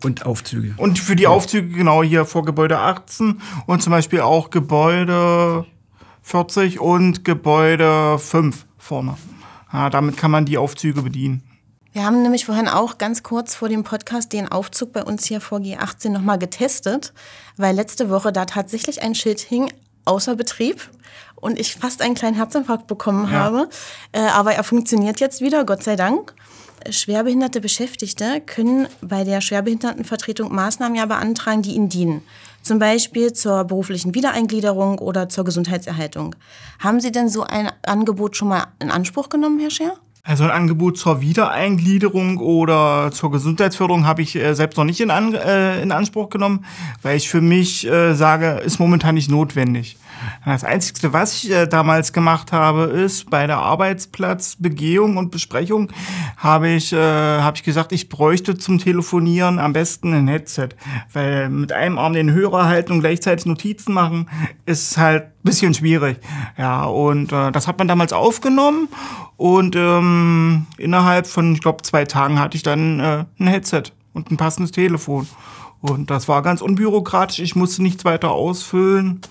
Und 0.03 0.25
Aufzüge. 0.25 0.73
Und 0.77 0.99
für 0.99 1.15
die 1.15 1.27
Aufzüge, 1.27 1.69
genau, 1.69 2.03
hier 2.03 2.25
vor 2.25 2.43
Gebäude 2.43 2.79
18 2.79 3.39
und 3.65 3.81
zum 3.81 3.91
Beispiel 3.91 4.21
auch 4.21 4.49
Gebäude 4.49 5.65
40 6.23 6.79
und 6.79 7.23
Gebäude 7.23 8.17
5 8.17 8.65
vorne. 8.77 9.15
Ja, 9.71 9.89
damit 9.89 10.17
kann 10.17 10.31
man 10.31 10.45
die 10.45 10.57
Aufzüge 10.57 11.01
bedienen. 11.01 11.43
Wir 11.93 12.05
haben 12.05 12.21
nämlich 12.21 12.45
vorhin 12.45 12.69
auch 12.69 12.97
ganz 12.97 13.21
kurz 13.21 13.53
vor 13.53 13.67
dem 13.67 13.83
Podcast 13.83 14.31
den 14.31 14.49
Aufzug 14.49 14.93
bei 14.93 15.03
uns 15.03 15.25
hier 15.25 15.41
vor 15.41 15.59
G18 15.59 16.09
nochmal 16.09 16.39
getestet, 16.39 17.13
weil 17.57 17.75
letzte 17.75 18.09
Woche 18.09 18.31
da 18.31 18.45
tatsächlich 18.45 19.01
ein 19.01 19.13
Schild 19.13 19.41
hing, 19.41 19.73
außer 20.05 20.37
Betrieb 20.37 20.89
und 21.35 21.59
ich 21.59 21.75
fast 21.75 22.01
einen 22.01 22.15
kleinen 22.15 22.35
Herzinfarkt 22.35 22.87
bekommen 22.87 23.25
ja. 23.25 23.39
habe. 23.39 23.69
Äh, 24.13 24.21
aber 24.21 24.53
er 24.53 24.63
funktioniert 24.63 25.19
jetzt 25.19 25.41
wieder, 25.41 25.65
Gott 25.65 25.83
sei 25.83 25.97
Dank. 25.97 26.33
Schwerbehinderte 26.89 27.59
Beschäftigte 27.59 28.39
können 28.39 28.87
bei 29.01 29.25
der 29.25 29.41
Schwerbehindertenvertretung 29.41 30.53
Maßnahmen 30.53 30.95
ja 30.95 31.05
beantragen, 31.05 31.61
die 31.61 31.75
ihnen 31.75 31.89
dienen. 31.89 32.23
Zum 32.63 32.79
Beispiel 32.79 33.33
zur 33.33 33.65
beruflichen 33.65 34.15
Wiedereingliederung 34.15 34.97
oder 34.99 35.27
zur 35.27 35.43
Gesundheitserhaltung. 35.43 36.35
Haben 36.79 37.01
Sie 37.01 37.11
denn 37.11 37.27
so 37.27 37.43
ein 37.43 37.69
Angebot 37.83 38.37
schon 38.37 38.47
mal 38.47 38.67
in 38.79 38.91
Anspruch 38.91 39.29
genommen, 39.29 39.59
Herr 39.59 39.71
Scher? 39.71 39.93
Also 40.23 40.43
ein 40.43 40.51
Angebot 40.51 40.97
zur 40.99 41.21
Wiedereingliederung 41.21 42.37
oder 42.37 43.09
zur 43.11 43.31
Gesundheitsförderung 43.31 44.05
habe 44.05 44.21
ich 44.21 44.35
äh, 44.35 44.53
selbst 44.53 44.77
noch 44.77 44.83
nicht 44.83 45.01
in, 45.01 45.09
an, 45.09 45.33
äh, 45.33 45.81
in 45.81 45.91
Anspruch 45.91 46.29
genommen, 46.29 46.65
weil 47.01 47.17
ich 47.17 47.27
für 47.27 47.41
mich 47.41 47.87
äh, 47.87 48.13
sage, 48.13 48.61
ist 48.63 48.79
momentan 48.79 49.15
nicht 49.15 49.31
notwendig. 49.31 49.97
Das 50.45 50.63
Einzige, 50.63 51.13
was 51.13 51.43
ich 51.43 51.51
äh, 51.51 51.67
damals 51.67 52.13
gemacht 52.13 52.51
habe, 52.51 52.83
ist 52.83 53.29
bei 53.29 53.47
der 53.47 53.57
Arbeitsplatzbegehung 53.57 55.17
und 55.17 55.31
Besprechung 55.31 55.91
habe 56.37 56.69
ich, 56.69 56.93
äh, 56.93 56.97
hab 57.41 57.55
ich 57.55 57.63
gesagt, 57.63 57.91
ich 57.91 58.09
bräuchte 58.09 58.57
zum 58.57 58.79
Telefonieren 58.79 59.59
am 59.59 59.73
besten 59.73 60.13
ein 60.13 60.27
Headset. 60.27 60.69
Weil 61.13 61.49
mit 61.49 61.71
einem 61.71 61.97
Arm 61.97 62.13
den 62.13 62.31
Hörer 62.31 62.65
halten 62.65 62.93
und 62.93 63.01
gleichzeitig 63.01 63.45
Notizen 63.45 63.93
machen, 63.93 64.29
ist 64.65 64.97
halt 64.97 65.23
ein 65.23 65.43
bisschen 65.43 65.73
schwierig. 65.73 66.19
Ja, 66.57 66.85
und 66.85 67.31
äh, 67.31 67.51
das 67.51 67.67
hat 67.67 67.77
man 67.77 67.87
damals 67.87 68.13
aufgenommen 68.13 68.87
und 69.37 69.75
ähm, 69.75 70.67
innerhalb 70.77 71.25
von, 71.25 71.53
ich 71.53 71.61
glaube, 71.61 71.81
zwei 71.83 72.05
Tagen 72.05 72.39
hatte 72.39 72.57
ich 72.57 72.63
dann 72.63 72.99
äh, 72.99 73.25
ein 73.39 73.47
Headset 73.47 73.83
und 74.13 74.29
ein 74.29 74.37
passendes 74.37 74.71
Telefon. 74.71 75.27
Und 75.81 76.11
das 76.11 76.27
war 76.27 76.43
ganz 76.43 76.61
unbürokratisch. 76.61 77.39
Ich 77.39 77.55
musste 77.55 77.81
nichts 77.81 78.05
weiter 78.05 78.31
ausfüllen. 78.31 79.21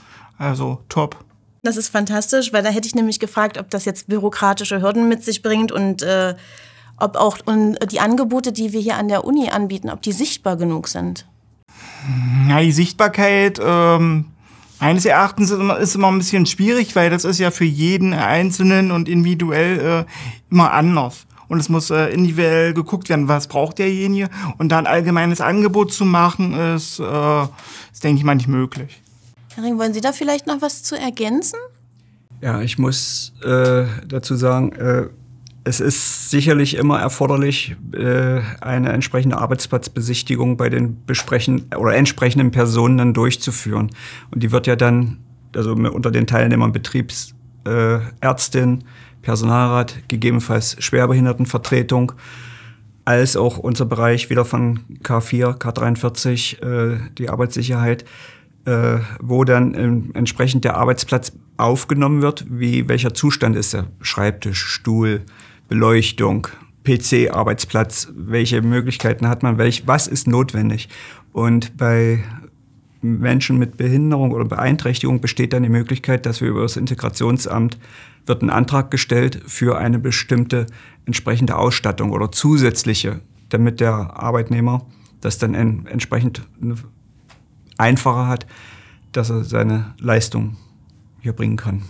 Also 0.41 0.79
top. 0.89 1.23
Das 1.63 1.77
ist 1.77 1.91
fantastisch, 1.91 2.53
weil 2.55 2.63
da 2.63 2.71
hätte 2.71 2.89
ich 2.89 2.95
nämlich 2.95 3.21
gefragt, 3.21 3.59
ob 3.59 3.69
das 3.69 3.85
jetzt 3.85 4.09
bürokratische 4.09 4.81
Hürden 4.81 5.07
mit 5.09 5.23
sich 5.23 5.43
bringt 5.43 5.71
und 5.71 6.03
äh, 6.03 6.35
ob 6.97 7.17
auch 7.17 7.39
und 7.45 7.77
die 7.93 8.01
Angebote, 8.01 8.51
die 8.51 8.73
wir 8.73 8.81
hier 8.81 8.97
an 8.97 9.09
der 9.09 9.25
Uni 9.25 9.51
anbieten, 9.51 9.91
ob 9.91 10.01
die 10.01 10.13
sichtbar 10.13 10.57
genug 10.57 10.89
sind. 10.89 11.27
Ja, 12.49 12.61
die 12.61 12.73
Sichtbarkeit 12.73 13.61
ähm, 13.63 14.27
meines 14.81 15.05
Erachtens 15.05 15.51
ist 15.51 15.61
immer, 15.61 15.77
ist 15.77 15.95
immer 15.95 16.09
ein 16.09 16.17
bisschen 16.17 16.47
schwierig, 16.47 16.97
weil 16.97 17.11
das 17.11 17.27
ist 17.27 17.39
ja 17.39 17.51
für 17.51 17.67
jeden 17.67 18.15
Einzelnen 18.15 18.91
und 18.91 19.11
individuell 19.11 20.07
äh, 20.07 20.51
immer 20.51 20.73
anders. 20.73 21.27
Und 21.49 21.61
es 21.61 21.69
muss 21.69 21.91
äh, 21.91 22.07
individuell 22.07 22.73
geguckt 22.73 23.11
werden, 23.11 23.29
was 23.29 23.47
braucht 23.47 23.79
derjenige. 23.79 24.31
Und 24.57 24.71
da 24.71 24.79
ein 24.79 24.87
allgemeines 24.87 25.43
Angebot 25.43 25.93
zu 25.93 26.07
machen, 26.07 26.55
ist, 26.55 26.99
äh, 26.99 27.43
ist 27.93 28.03
denke 28.03 28.21
ich 28.21 28.25
mal, 28.25 28.37
nicht 28.37 28.49
möglich. 28.49 29.03
Ring, 29.63 29.79
wollen 29.79 29.95
Sie 29.95 30.01
da 30.01 30.13
vielleicht 30.13 30.47
noch 30.47 30.63
was 30.63 30.83
zu 30.83 30.99
ergänzen? 30.99 31.59
Ja, 32.41 32.63
ich 32.63 32.79
muss 32.79 33.35
äh, 33.45 33.85
dazu 34.07 34.35
sagen, 34.35 34.73
äh, 34.73 35.09
es 35.65 35.81
ist 35.81 36.31
sicherlich 36.31 36.77
immer 36.77 36.99
erforderlich, 36.99 37.77
äh, 37.93 38.41
eine 38.61 38.93
entsprechende 38.93 39.39
Arbeitsplatzbesichtigung 39.39 40.57
bei 40.57 40.71
den 40.71 41.05
besprechen 41.05 41.67
oder 41.77 41.95
entsprechenden 41.95 42.51
Personen 42.51 42.99
dann 42.99 43.15
durchzuführen. 43.15 43.91
Und 44.31 44.43
die 44.43 44.53
wird 44.53 44.67
ja 44.67 44.77
dann, 44.77 45.19
also 45.55 45.73
unter 45.73 46.11
den 46.11 46.27
Teilnehmern 46.27 46.73
Betriebsärztin, 46.73 48.85
Personalrat, 49.23 50.09
gegebenenfalls 50.09 50.83
Schwerbehindertenvertretung 50.83 52.13
als 53.05 53.37
auch 53.37 53.59
unser 53.59 53.85
Bereich 53.85 54.31
wieder 54.31 54.45
von 54.45 54.81
K4, 55.03 55.59
K43, 55.59 56.63
äh, 56.63 56.99
die 57.19 57.29
Arbeitssicherheit, 57.29 58.05
äh, 58.65 58.99
wo 59.21 59.45
dann 59.45 59.75
ähm, 59.75 60.11
entsprechend 60.15 60.65
der 60.65 60.77
Arbeitsplatz 60.77 61.33
aufgenommen 61.57 62.23
wird, 62.23 62.45
wie 62.49 62.89
welcher 62.89 63.15
Zustand 63.15 63.57
ist 63.57 63.75
der 63.75 63.87
Schreibtisch, 64.01 64.63
Stuhl, 64.63 65.23
Beleuchtung, 65.69 66.49
PC-Arbeitsplatz, 66.85 68.09
welche 68.15 68.63
Möglichkeiten 68.63 69.29
hat 69.29 69.43
man, 69.43 69.59
welch, 69.59 69.87
was 69.87 70.09
ist 70.09 70.27
notwendig. 70.27 70.89
Und 71.33 71.77
bei 71.77 72.25
Menschen 73.03 73.59
mit 73.59 73.77
Behinderung 73.77 74.33
oder 74.33 74.45
Beeinträchtigung 74.45 75.21
besteht 75.21 75.53
dann 75.53 75.63
die 75.63 75.69
Möglichkeit, 75.69 76.27
dass 76.27 76.41
wir 76.41 76.49
über 76.49 76.63
das 76.63 76.77
Integrationsamt 76.77 77.79
wird 78.27 78.43
ein 78.43 78.51
Antrag 78.51 78.91
gestellt 78.91 79.41
für 79.47 79.79
eine 79.79 79.99
bestimmte 79.99 80.67
entsprechende 81.07 81.57
Ausstattung 81.57 82.13
oder 82.13 82.31
zusätzliche, 82.31 83.21
damit 83.49 83.81
der 83.81 83.95
Arbeitnehmer 84.23 84.87
das 85.21 85.39
dann 85.39 85.55
entsprechend 85.55 86.43
einfacher 87.81 88.29
hat, 88.29 88.47
dass 89.13 89.31
er 89.31 89.45
seine 89.45 89.95
Leistung 89.99 90.57
hier 91.21 91.33
bringen 91.33 91.57
kann. 91.57 91.83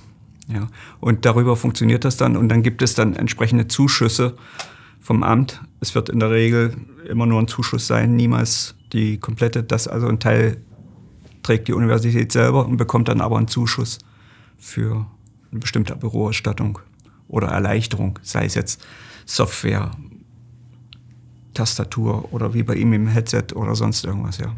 Ja. 0.48 0.68
Und 1.00 1.24
darüber 1.24 1.56
funktioniert 1.56 2.04
das 2.04 2.16
dann 2.16 2.36
und 2.36 2.48
dann 2.48 2.62
gibt 2.62 2.82
es 2.82 2.94
dann 2.94 3.14
entsprechende 3.14 3.68
Zuschüsse 3.68 4.34
vom 5.00 5.22
Amt. 5.22 5.60
Es 5.80 5.94
wird 5.94 6.08
in 6.08 6.20
der 6.20 6.30
Regel 6.30 6.76
immer 7.08 7.26
nur 7.26 7.40
ein 7.40 7.48
Zuschuss 7.48 7.86
sein, 7.86 8.16
niemals 8.16 8.74
die 8.92 9.18
komplette, 9.18 9.62
das 9.62 9.86
also 9.86 10.08
ein 10.08 10.18
Teil 10.18 10.62
trägt 11.42 11.68
die 11.68 11.72
Universität 11.72 12.32
selber 12.32 12.66
und 12.66 12.76
bekommt 12.76 13.08
dann 13.08 13.20
aber 13.20 13.38
einen 13.38 13.48
Zuschuss 13.48 13.98
für 14.58 15.06
eine 15.50 15.60
bestimmte 15.60 15.96
Büroausstattung 15.96 16.80
oder 17.28 17.48
Erleichterung, 17.48 18.18
sei 18.22 18.44
es 18.44 18.54
jetzt 18.54 18.84
Software, 19.24 19.92
Tastatur 21.54 22.32
oder 22.32 22.54
wie 22.54 22.62
bei 22.62 22.74
ihm 22.74 22.92
im 22.92 23.06
Headset 23.06 23.54
oder 23.54 23.74
sonst 23.74 24.04
irgendwas, 24.04 24.38
ja. 24.38 24.54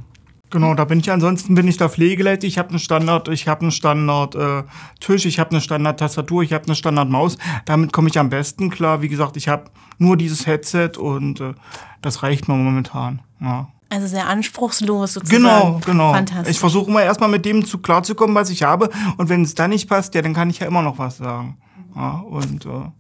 Genau, 0.52 0.74
da 0.74 0.84
bin 0.84 1.00
ich 1.00 1.10
ansonsten 1.10 1.54
bin 1.54 1.66
ich 1.66 1.78
da 1.78 1.88
Pflegeleitung. 1.88 2.46
Ich 2.46 2.58
habe 2.58 2.68
einen 2.68 2.78
Standard, 2.78 3.28
ich 3.28 3.48
habe 3.48 3.62
einen 3.62 3.70
Standard 3.70 4.34
äh, 4.34 4.62
Tisch, 5.00 5.24
ich 5.24 5.40
habe 5.40 5.50
eine 5.50 5.62
Standard 5.62 5.98
Tastatur, 5.98 6.42
ich 6.42 6.52
habe 6.52 6.66
eine 6.66 6.74
Standard 6.74 7.08
Maus. 7.08 7.38
Damit 7.64 7.94
komme 7.94 8.10
ich 8.10 8.18
am 8.18 8.28
besten 8.28 8.68
klar. 8.68 9.00
Wie 9.00 9.08
gesagt, 9.08 9.38
ich 9.38 9.48
habe 9.48 9.70
nur 9.96 10.18
dieses 10.18 10.46
Headset 10.46 10.90
und 10.98 11.40
äh, 11.40 11.54
das 12.02 12.22
reicht 12.22 12.48
mir 12.48 12.54
momentan. 12.54 13.22
Ja. 13.40 13.68
Also 13.88 14.06
sehr 14.06 14.28
anspruchslos 14.28 15.14
sozusagen. 15.14 15.42
Genau, 15.42 15.80
genau. 15.86 16.12
Fantastisch. 16.12 16.50
Ich 16.50 16.60
versuche 16.60 16.90
mal 16.90 17.02
erstmal 17.02 17.30
mit 17.30 17.46
dem 17.46 17.64
zu 17.64 17.78
klarzukommen, 17.78 18.36
was 18.36 18.50
ich 18.50 18.62
habe. 18.62 18.90
Und 19.16 19.30
wenn 19.30 19.42
es 19.42 19.54
dann 19.54 19.70
nicht 19.70 19.88
passt, 19.88 20.14
ja, 20.14 20.20
dann 20.20 20.34
kann 20.34 20.50
ich 20.50 20.58
ja 20.58 20.66
immer 20.66 20.82
noch 20.82 20.98
was 20.98 21.16
sagen. 21.16 21.56
Ja, 21.96 22.18
und 22.28 22.66
äh, 22.66 22.90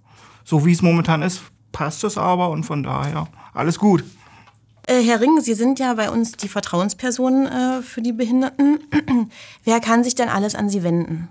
so 0.42 0.64
wie 0.64 0.72
es 0.72 0.80
momentan 0.80 1.20
ist, 1.20 1.42
passt 1.70 2.02
es 2.04 2.16
aber 2.16 2.48
und 2.48 2.64
von 2.64 2.82
daher 2.82 3.28
alles 3.52 3.78
gut. 3.78 4.04
Äh, 4.86 5.02
Herr 5.02 5.20
Ring, 5.20 5.40
Sie 5.40 5.54
sind 5.54 5.78
ja 5.78 5.94
bei 5.94 6.10
uns 6.10 6.32
die 6.32 6.48
Vertrauensperson 6.48 7.46
äh, 7.46 7.82
für 7.82 8.02
die 8.02 8.12
Behinderten. 8.12 8.80
Wer 9.64 9.80
kann 9.80 10.02
sich 10.02 10.14
denn 10.14 10.28
alles 10.28 10.54
an 10.54 10.68
Sie 10.68 10.82
wenden? 10.82 11.28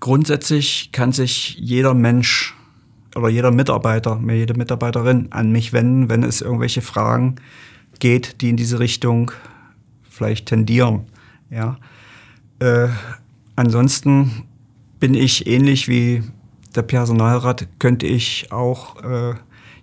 Grundsätzlich 0.00 0.90
kann 0.92 1.12
sich 1.12 1.56
jeder 1.58 1.94
Mensch 1.94 2.54
oder 3.16 3.28
jeder 3.28 3.50
Mitarbeiter, 3.50 4.20
jede 4.28 4.54
Mitarbeiterin 4.54 5.28
an 5.30 5.50
mich 5.52 5.72
wenden, 5.72 6.10
wenn 6.10 6.22
es 6.22 6.42
irgendwelche 6.42 6.82
Fragen 6.82 7.36
geht, 8.00 8.40
die 8.42 8.50
in 8.50 8.56
diese 8.56 8.80
Richtung 8.80 9.30
vielleicht 10.02 10.46
tendieren. 10.46 11.06
Ja. 11.48 11.78
Äh, 12.58 12.88
ansonsten 13.56 14.44
bin 15.00 15.14
ich 15.14 15.46
ähnlich 15.46 15.88
wie 15.88 16.22
der 16.74 16.82
Personalrat, 16.82 17.68
könnte 17.78 18.06
ich 18.06 18.52
auch 18.52 19.02
äh, 19.02 19.34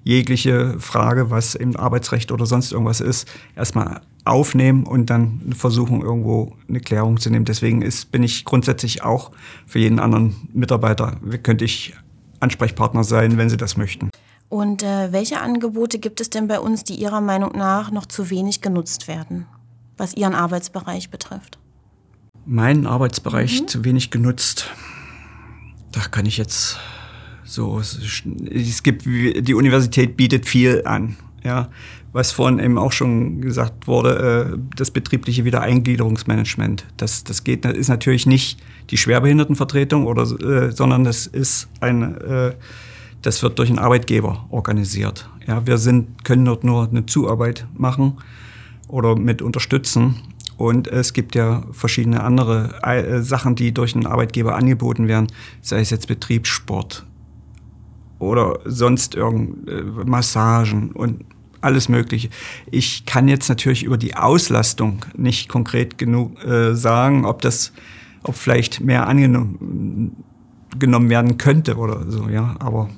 jegliche 0.04 0.80
Frage, 0.80 1.30
was 1.30 1.56
im 1.56 1.76
Arbeitsrecht 1.76 2.32
oder 2.32 2.46
sonst 2.46 2.72
irgendwas 2.72 3.02
ist, 3.02 3.28
erstmal 3.56 4.02
aufnehmen 4.26 4.86
und 4.86 5.10
dann 5.10 5.54
versuchen, 5.56 6.02
irgendwo 6.02 6.56
eine 6.68 6.80
Klärung 6.80 7.20
zu 7.20 7.30
nehmen. 7.30 7.46
Deswegen 7.46 7.82
ist, 7.82 8.12
bin 8.12 8.24
ich 8.24 8.46
grundsätzlich 8.46 9.04
auch 9.04 9.32
für 9.66 9.80
jeden 9.80 10.00
anderen 10.00 10.36
Mitarbeiter, 10.54 11.18
könnte 11.44 11.66
ich 11.66 11.94
Ansprechpartner 12.40 13.04
sein, 13.04 13.38
wenn 13.38 13.50
sie 13.50 13.58
das 13.58 13.78
möchten. 13.78 14.10
Und 14.50 14.84
äh, 14.84 15.12
welche 15.12 15.40
Angebote 15.40 15.98
gibt 15.98 16.20
es 16.20 16.30
denn 16.30 16.48
bei 16.48 16.60
uns, 16.60 16.84
die 16.84 16.96
Ihrer 16.96 17.22
Meinung 17.22 17.54
nach 17.58 17.90
noch 17.90 18.06
zu 18.06 18.30
wenig 18.30 18.62
genutzt 18.62 19.08
werden, 19.08 19.46
was 19.98 20.14
Ihren 20.14 20.36
Arbeitsbereich 20.36 21.10
betrifft? 21.10 21.58
Meinen 22.46 22.86
Arbeitsbereich 22.86 23.62
mhm. 23.62 23.68
zu 23.68 23.86
wenig 23.86 24.12
genutzt. 24.12 24.66
Da 25.92 26.02
kann 26.02 26.26
ich 26.26 26.38
jetzt 26.38 26.80
so, 27.52 27.80
es 27.80 28.84
gibt, 28.84 29.06
die 29.06 29.54
Universität 29.54 30.16
bietet 30.16 30.46
viel 30.46 30.84
an. 30.86 31.18
Ja, 31.44 31.70
was 32.14 32.32
vorhin 32.32 32.60
eben 32.60 32.78
auch 32.78 32.94
schon 32.94 33.42
gesagt 33.42 33.88
wurde, 33.88 34.54
äh, 34.54 34.58
das 34.76 34.92
betriebliche 34.92 35.44
Wiedereingliederungsmanagement. 35.44 36.86
Das, 36.96 37.26
das 37.26 37.44
geht, 37.44 37.66
das 37.66 37.74
ist 37.74 37.90
natürlich 37.90 38.26
nicht 38.26 38.62
die 38.90 38.98
Schwerbehindertenvertretung 38.98 40.06
oder, 40.06 40.24
äh, 40.24 40.72
sondern 40.72 41.04
das 41.04 41.28
ist 41.28 41.68
ein, 41.82 42.22
äh, 42.22 42.54
das 43.22 43.44
wird 43.44 43.60
durch 43.60 43.70
einen 43.70 43.80
Arbeitgeber 43.80 44.46
organisiert. 44.50 45.30
Ja, 45.46 45.68
wir 45.68 45.78
sind, 45.78 46.24
können 46.24 46.46
dort 46.46 46.64
nur 46.64 46.88
eine 46.88 47.06
Zuarbeit 47.06 47.66
machen 47.74 48.18
oder 48.88 49.18
mit 49.18 49.42
unterstützen. 49.42 50.16
Und 50.58 50.88
es 50.88 51.14
gibt 51.14 51.34
ja 51.36 51.64
verschiedene 51.72 52.24
andere 52.24 53.24
Sachen, 53.24 53.56
die 53.56 53.74
durch 53.74 53.96
einen 53.96 54.06
Arbeitgeber 54.06 54.56
angeboten 54.56 55.08
werden, 55.08 55.26
sei 55.62 55.80
es 55.80 55.90
jetzt 55.90 56.08
Betriebssport, 56.08 57.04
oder 58.22 58.60
sonst 58.66 59.16
irgend 59.16 59.68
äh, 59.70 59.82
Massagen 60.06 60.92
und 60.92 61.26
alles 61.62 61.90
Mögliche. 61.90 62.30
Ich 62.70 63.06
kann 63.06 63.28
jetzt 63.28 63.50
natürlich 63.50 63.84
über 63.84 63.98
die 63.98 64.16
Auslastung 64.16 65.06
nicht 65.16 65.50
konkret 65.50 65.98
genug 65.98 66.44
äh, 66.44 66.76
sagen, 66.76 67.26
ob 67.26 67.42
das, 67.42 67.72
ob 68.24 68.36
vielleicht 68.36 68.82
mehr 68.82 69.08
angenommen 69.08 70.24
genommen 70.80 71.10
werden 71.10 71.38
könnte 71.38 71.76
oder 71.76 72.10
so, 72.10 72.30
ja, 72.30 72.56
aber 72.60 72.90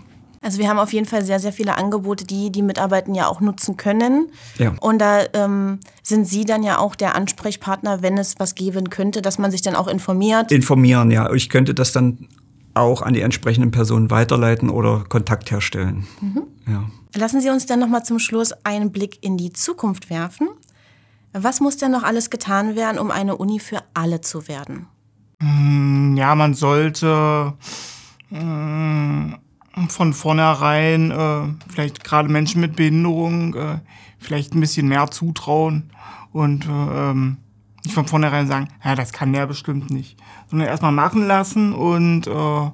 also 0.43 0.59
wir 0.59 0.67
haben 0.67 0.77
auf 0.77 0.91
jeden 0.91 1.05
Fall 1.05 1.23
sehr, 1.23 1.39
sehr 1.39 1.53
viele 1.53 1.77
Angebote, 1.77 2.25
die 2.25 2.51
die 2.51 2.61
Mitarbeiter 2.61 3.13
ja 3.13 3.27
auch 3.27 3.39
nutzen 3.39 3.77
können. 3.77 4.27
Ja. 4.57 4.73
Und 4.81 4.99
da 4.99 5.21
ähm, 5.33 5.79
sind 6.03 6.27
Sie 6.27 6.43
dann 6.43 6.63
ja 6.63 6.79
auch 6.79 6.95
der 6.95 7.15
Ansprechpartner, 7.15 8.01
wenn 8.01 8.17
es 8.17 8.35
was 8.39 8.53
geben 8.53 8.89
könnte, 8.89 9.21
dass 9.21 9.39
man 9.39 9.51
sich 9.51 9.61
dann 9.61 9.73
auch 9.73 9.87
informiert. 9.87 10.51
Informieren, 10.51 11.11
ja. 11.11 11.31
Ich 11.31 11.49
könnte 11.49 11.73
das 11.73 11.93
dann 11.93 12.27
auch 12.73 13.01
an 13.01 13.13
die 13.13 13.21
entsprechenden 13.21 13.71
Personen 13.71 14.09
weiterleiten 14.09 14.69
oder 14.69 15.03
Kontakt 15.07 15.51
herstellen. 15.51 16.07
Mhm. 16.21 16.43
Ja. 16.67 16.83
Lassen 17.15 17.41
Sie 17.41 17.49
uns 17.49 17.65
dann 17.65 17.79
noch 17.79 17.87
mal 17.87 18.03
zum 18.03 18.19
Schluss 18.19 18.53
einen 18.63 18.91
Blick 18.91 19.19
in 19.21 19.37
die 19.37 19.53
Zukunft 19.53 20.09
werfen. 20.09 20.49
Was 21.33 21.61
muss 21.61 21.77
denn 21.77 21.91
noch 21.91 22.03
alles 22.03 22.29
getan 22.29 22.75
werden, 22.75 22.99
um 22.99 23.11
eine 23.11 23.37
Uni 23.37 23.59
für 23.59 23.83
alle 23.93 24.21
zu 24.21 24.47
werden? 24.47 24.87
Hm, 25.41 26.15
ja, 26.15 26.35
man 26.35 26.53
sollte 26.53 27.53
hm, 28.29 29.35
von 29.89 30.13
vornherein 30.13 31.11
äh, 31.11 31.71
vielleicht 31.71 32.03
gerade 32.03 32.29
Menschen 32.29 32.61
mit 32.61 32.75
Behinderung 32.75 33.55
äh, 33.55 33.79
vielleicht 34.19 34.53
ein 34.53 34.59
bisschen 34.59 34.87
mehr 34.87 35.09
zutrauen 35.11 35.91
und 36.31 36.65
äh, 36.65 36.69
ähm, 36.69 37.37
nicht 37.83 37.93
von 37.93 38.07
vornherein 38.07 38.47
sagen, 38.47 38.67
ja, 38.83 38.95
das 38.95 39.11
kann 39.11 39.33
der 39.33 39.47
bestimmt 39.47 39.89
nicht. 39.89 40.17
Sondern 40.47 40.67
erstmal 40.67 40.91
machen 40.91 41.27
lassen 41.27 41.73
und 41.73 42.27
äh, 42.27 42.71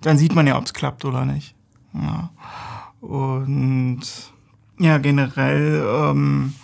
dann 0.00 0.18
sieht 0.18 0.34
man 0.34 0.46
ja, 0.46 0.58
ob 0.58 0.64
es 0.64 0.74
klappt 0.74 1.04
oder 1.04 1.24
nicht. 1.24 1.54
Ja. 1.94 2.30
Und 3.00 4.00
ja, 4.78 4.98
generell 4.98 5.84
ähm, 5.86 6.54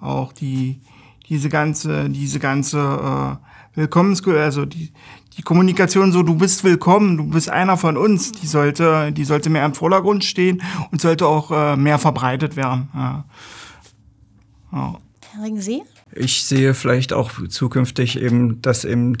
auch 0.00 0.32
die, 0.32 0.80
diese 1.28 1.48
ganze, 1.48 2.08
diese 2.08 2.38
ganze 2.38 2.78
äh, 2.78 3.76
Willkommens, 3.76 4.26
also 4.26 4.64
die, 4.64 4.92
die 5.36 5.42
Kommunikation 5.42 6.12
so, 6.12 6.22
du 6.22 6.34
bist 6.34 6.64
willkommen, 6.64 7.16
du 7.16 7.24
bist 7.24 7.50
einer 7.50 7.76
von 7.76 7.96
uns, 7.96 8.32
die 8.32 8.46
sollte, 8.46 9.12
die 9.12 9.24
sollte 9.24 9.50
mehr 9.50 9.64
im 9.64 9.74
Vordergrund 9.74 10.24
stehen 10.24 10.62
und 10.90 11.00
sollte 11.00 11.26
auch 11.26 11.50
äh, 11.50 11.76
mehr 11.76 11.98
verbreitet 11.98 12.56
werden. 12.56 12.88
Ja. 12.94 13.24
Ja. 14.72 14.94
Herr 15.32 15.62
Sie? 15.62 15.82
Ich 16.14 16.42
sehe 16.44 16.74
vielleicht 16.74 17.12
auch 17.12 17.30
zukünftig 17.48 18.20
eben, 18.20 18.62
dass 18.62 18.84
eben 18.84 19.16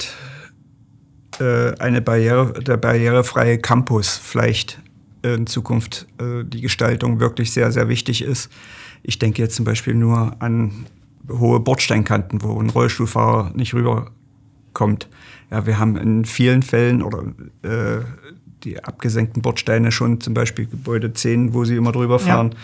äh, 1.38 1.74
eine 1.78 2.00
Barriere, 2.00 2.52
der 2.62 2.76
barrierefreie 2.76 3.58
Campus 3.58 4.16
vielleicht 4.16 4.80
in 5.22 5.46
Zukunft 5.46 6.06
äh, 6.20 6.44
die 6.44 6.60
Gestaltung 6.60 7.20
wirklich 7.20 7.52
sehr, 7.52 7.72
sehr 7.72 7.88
wichtig 7.88 8.22
ist. 8.22 8.50
Ich 9.02 9.18
denke 9.18 9.42
jetzt 9.42 9.56
zum 9.56 9.64
Beispiel 9.64 9.94
nur 9.94 10.36
an 10.40 10.86
hohe 11.28 11.60
Bordsteinkanten, 11.60 12.42
wo 12.42 12.60
ein 12.60 12.70
Rollstuhlfahrer 12.70 13.52
nicht 13.54 13.74
rüberkommt. 13.74 15.08
Ja, 15.50 15.66
wir 15.66 15.78
haben 15.78 15.96
in 15.96 16.24
vielen 16.24 16.62
Fällen 16.62 17.02
oder 17.02 17.24
äh, 17.62 18.02
die 18.64 18.82
abgesenkten 18.82 19.42
Bordsteine 19.42 19.92
schon 19.92 20.20
zum 20.20 20.34
Beispiel 20.34 20.66
Gebäude 20.66 21.12
10, 21.12 21.54
wo 21.54 21.64
sie 21.64 21.76
immer 21.76 21.92
drüber 21.92 22.18
fahren. 22.18 22.50
Ja. 22.52 22.58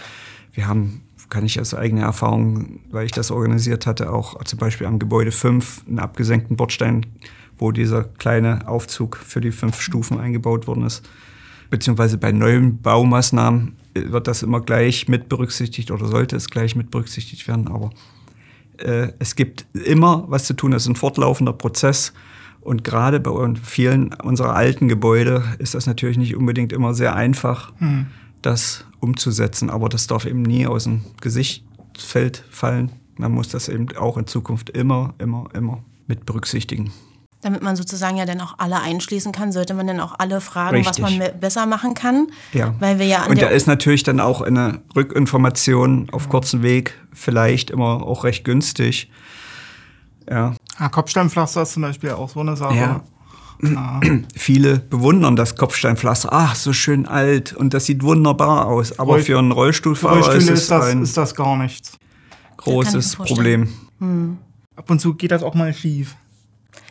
Wir 0.54 0.68
haben 0.68 1.02
kann 1.28 1.44
ich 1.44 1.60
aus 1.60 1.74
eigener 1.74 2.02
Erfahrung, 2.02 2.80
weil 2.90 3.06
ich 3.06 3.12
das 3.12 3.30
organisiert 3.30 3.86
hatte, 3.86 4.12
auch 4.12 4.42
zum 4.44 4.58
Beispiel 4.58 4.86
am 4.86 4.98
Gebäude 4.98 5.32
5 5.32 5.84
einen 5.88 5.98
abgesenkten 5.98 6.56
Bordstein, 6.56 7.06
wo 7.58 7.72
dieser 7.72 8.04
kleine 8.04 8.68
Aufzug 8.68 9.16
für 9.16 9.40
die 9.40 9.52
fünf 9.52 9.80
Stufen 9.80 10.18
eingebaut 10.18 10.66
worden 10.66 10.84
ist. 10.84 11.08
Beziehungsweise 11.70 12.18
bei 12.18 12.32
neuen 12.32 12.80
Baumaßnahmen 12.82 13.76
wird 13.94 14.26
das 14.26 14.42
immer 14.42 14.60
gleich 14.60 15.08
mit 15.08 15.28
berücksichtigt 15.28 15.90
oder 15.90 16.06
sollte 16.06 16.36
es 16.36 16.50
gleich 16.50 16.76
mit 16.76 16.90
berücksichtigt 16.90 17.46
werden. 17.48 17.68
Aber 17.68 17.90
äh, 18.78 19.12
es 19.18 19.36
gibt 19.36 19.66
immer 19.72 20.24
was 20.28 20.44
zu 20.44 20.54
tun. 20.54 20.72
Es 20.72 20.82
ist 20.82 20.88
ein 20.88 20.96
fortlaufender 20.96 21.52
Prozess. 21.52 22.12
Und 22.60 22.82
gerade 22.82 23.20
bei 23.20 23.54
vielen 23.62 24.14
unserer 24.14 24.54
alten 24.54 24.88
Gebäude 24.88 25.44
ist 25.58 25.74
das 25.74 25.86
natürlich 25.86 26.16
nicht 26.16 26.34
unbedingt 26.34 26.72
immer 26.72 26.94
sehr 26.94 27.14
einfach, 27.14 27.72
mhm. 27.78 28.06
Das 28.46 28.84
umzusetzen. 29.00 29.70
Aber 29.70 29.88
das 29.88 30.06
darf 30.06 30.26
eben 30.26 30.42
nie 30.42 30.66
aus 30.66 30.84
dem 30.84 31.02
Gesichtsfeld 31.20 32.44
fallen. 32.50 32.90
Man 33.16 33.32
muss 33.32 33.48
das 33.48 33.68
eben 33.68 33.88
auch 33.96 34.16
in 34.16 34.26
Zukunft 34.26 34.70
immer, 34.70 35.14
immer, 35.18 35.48
immer 35.54 35.84
mit 36.06 36.26
berücksichtigen. 36.26 36.92
Damit 37.40 37.62
man 37.62 37.76
sozusagen 37.76 38.16
ja 38.16 38.24
dann 38.24 38.40
auch 38.40 38.54
alle 38.58 38.80
einschließen 38.80 39.30
kann, 39.30 39.52
sollte 39.52 39.74
man 39.74 39.86
dann 39.86 40.00
auch 40.00 40.14
alle 40.18 40.40
fragen, 40.40 40.76
Richtig. 40.76 41.04
was 41.04 41.10
man 41.12 41.40
besser 41.40 41.66
machen 41.66 41.92
kann. 41.92 42.28
Ja. 42.52 42.74
Weil 42.80 42.98
wir 42.98 43.06
ja 43.06 43.26
Und 43.26 43.40
da 43.40 43.48
ist 43.48 43.66
natürlich 43.66 44.02
dann 44.02 44.18
auch 44.18 44.40
eine 44.40 44.80
Rückinformation 44.96 46.08
auf 46.10 46.30
kurzem 46.30 46.62
Weg 46.62 46.98
vielleicht 47.12 47.70
immer 47.70 48.02
auch 48.02 48.24
recht 48.24 48.44
günstig. 48.44 49.10
Ja. 50.28 50.54
ja 50.80 50.88
Kopfsteinpflaster 50.88 51.62
ist 51.62 51.74
zum 51.74 51.82
Beispiel 51.82 52.12
auch 52.12 52.30
so 52.30 52.40
eine 52.40 52.56
Sache. 52.56 52.76
Ja. 52.76 53.04
Ja. 53.62 54.00
Viele 54.36 54.78
bewundern 54.78 55.36
das 55.36 55.56
Kopfsteinpflaster. 55.56 56.30
Ach, 56.32 56.54
so 56.54 56.72
schön 56.72 57.06
alt 57.06 57.52
und 57.52 57.74
das 57.74 57.86
sieht 57.86 58.02
wunderbar 58.02 58.66
aus. 58.66 58.98
Aber 58.98 59.14
Roll 59.14 59.22
für 59.22 59.38
einen 59.38 59.52
Rollstuhlfahrer 59.52 60.34
ist, 60.34 60.48
ist, 60.48 60.70
das, 60.70 60.84
ein 60.86 61.02
ist 61.02 61.16
das 61.16 61.34
gar 61.34 61.56
nichts. 61.56 61.92
Großes 62.56 63.16
Problem. 63.16 63.68
Hm. 63.98 64.38
Ab 64.76 64.90
und 64.90 65.00
zu 65.00 65.14
geht 65.14 65.30
das 65.30 65.42
auch 65.42 65.54
mal 65.54 65.72
schief. 65.72 66.16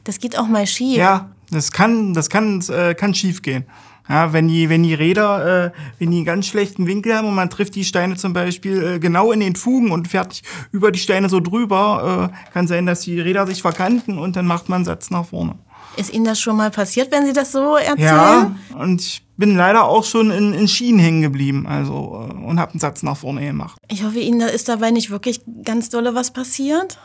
Das 0.04 0.20
geht 0.20 0.38
auch 0.38 0.48
mal 0.48 0.68
schief. 0.68 0.98
Ja, 0.98 1.32
das 1.52 1.72
kann, 1.72 2.14
das 2.14 2.30
kann, 2.30 2.62
äh, 2.70 2.94
kann 2.94 3.14
schief 3.14 3.42
gehen. 3.42 3.66
Ja, 4.10 4.34
wenn 4.34 4.50
die, 4.50 4.68
wenn 4.68 4.84
die 4.84 4.94
Räder, 4.94 5.68
äh, 5.68 5.72
wenn 5.98 6.12
die 6.12 6.18
einen 6.18 6.26
ganz 6.26 6.48
schlechten 6.48 6.88
Winkel 6.88 7.16
haben 7.16 7.28
und 7.28 7.36
man 7.36 7.50
trifft 7.50 7.76
die 7.76 7.86
Steine 7.86 8.18
zum 8.18 8.34
Beispiel 8.34 8.84
äh, 8.84 9.00
genau 9.00 9.32
in 9.32 9.40
den 9.40 9.56
Fugen 9.56 9.92
und 9.92 10.10
fährt 10.10 10.42
über 10.74 10.92
die 10.92 11.00
Steine 11.00 11.30
so 11.30 11.40
drüber, 11.40 12.32
äh, 12.34 12.52
kann 12.52 12.68
sein, 12.68 12.86
dass 12.86 13.02
die 13.02 13.20
Räder 13.22 13.48
sich 13.48 13.62
verkanten 13.62 14.18
und 14.18 14.36
dann 14.36 14.46
macht 14.46 14.68
man 14.68 14.78
einen 14.78 14.86
Satz 14.86 15.10
nach 15.10 15.26
vorne. 15.26 15.56
Ist 15.96 16.12
Ihnen 16.12 16.26
das 16.26 16.40
schon 16.40 16.56
mal 16.56 16.72
passiert, 16.72 17.12
wenn 17.12 17.26
Sie 17.26 17.34
das 17.34 17.52
so 17.52 17.76
erzählen? 17.76 18.00
Ja, 18.00 18.56
und 18.80 19.02
ich 19.02 19.24
bin 19.38 19.56
leider 19.56 19.86
auch 19.86 20.04
schon 20.04 20.32
in, 20.32 20.54
in 20.54 20.68
Schienen 20.68 21.00
hängen 21.00 21.22
geblieben 21.22 21.68
also, 21.68 22.28
äh, 22.30 22.34
und 22.34 22.60
habe 22.60 22.72
einen 22.72 22.80
Satz 22.80 23.04
nach 23.04 23.18
vorne 23.18 23.46
gemacht. 23.46 23.78
Ich 23.90 24.04
hoffe, 24.04 24.20
Ihnen 24.20 24.42
ist 24.42 24.70
dabei 24.70 24.92
nicht 24.92 25.12
wirklich 25.12 25.42
ganz 25.64 25.90
dolle 25.90 26.16
was 26.16 26.32
passiert. 26.32 26.98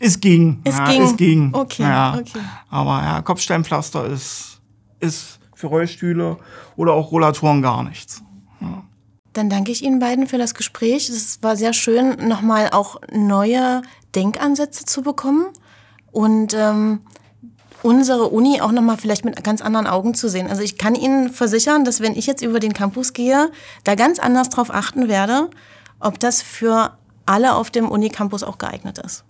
Es 0.00 0.20
ging. 0.20 0.60
Es 0.64 0.76
ja, 0.76 0.90
ging. 0.90 1.02
Es 1.02 1.16
ging. 1.16 1.50
Okay, 1.52 1.82
ja. 1.82 2.18
okay. 2.18 2.40
Aber 2.70 3.02
ja, 3.02 3.22
Kopfsteinpflaster 3.22 4.06
ist, 4.06 4.60
ist 5.00 5.38
für 5.54 5.68
Rollstühle 5.68 6.36
oder 6.76 6.92
auch 6.92 7.12
Rollatoren 7.12 7.62
gar 7.62 7.84
nichts. 7.84 8.22
Ja. 8.60 8.82
Dann 9.32 9.48
danke 9.48 9.72
ich 9.72 9.82
Ihnen 9.82 9.98
beiden 10.00 10.26
für 10.26 10.38
das 10.38 10.54
Gespräch. 10.54 11.08
Es 11.08 11.42
war 11.42 11.56
sehr 11.56 11.72
schön, 11.72 12.28
nochmal 12.28 12.70
auch 12.72 13.00
neue 13.12 13.82
Denkansätze 14.14 14.84
zu 14.84 15.02
bekommen 15.02 15.46
und 16.12 16.54
ähm, 16.54 17.00
unsere 17.84 18.28
Uni 18.30 18.62
auch 18.62 18.72
nochmal 18.72 18.96
vielleicht 18.96 19.26
mit 19.26 19.44
ganz 19.44 19.60
anderen 19.60 19.86
Augen 19.86 20.14
zu 20.14 20.28
sehen. 20.28 20.48
Also 20.48 20.62
ich 20.62 20.78
kann 20.78 20.94
Ihnen 20.94 21.28
versichern, 21.28 21.84
dass 21.84 22.00
wenn 22.00 22.16
ich 22.16 22.26
jetzt 22.26 22.42
über 22.42 22.58
den 22.58 22.72
Campus 22.72 23.12
gehe, 23.12 23.50
da 23.84 23.94
ganz 23.94 24.18
anders 24.18 24.48
drauf 24.48 24.72
achten 24.72 25.08
werde, 25.08 25.50
ob 26.00 26.18
das 26.18 26.40
für 26.40 26.96
alle 27.26 27.54
auf 27.54 27.70
dem 27.70 27.88
Unicampus 27.88 28.42
auch 28.42 28.56
geeignet 28.56 28.98
ist. 28.98 29.24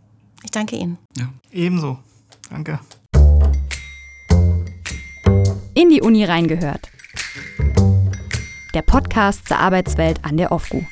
Ich 0.45 0.53
danke 0.53 0.77
Ihnen. 0.77 0.99
Ja. 1.19 1.29
Ebenso. 1.51 1.99
Danke. 2.49 2.79
In 5.75 5.91
die 5.91 6.01
Uni 6.01 6.25
reingehört. 6.25 6.89
Der 8.73 8.83
Podcast 8.83 9.49
zur 9.49 9.59
Arbeitswelt 9.59 10.25
an 10.25 10.37
der 10.37 10.53
OFGU. 10.53 10.85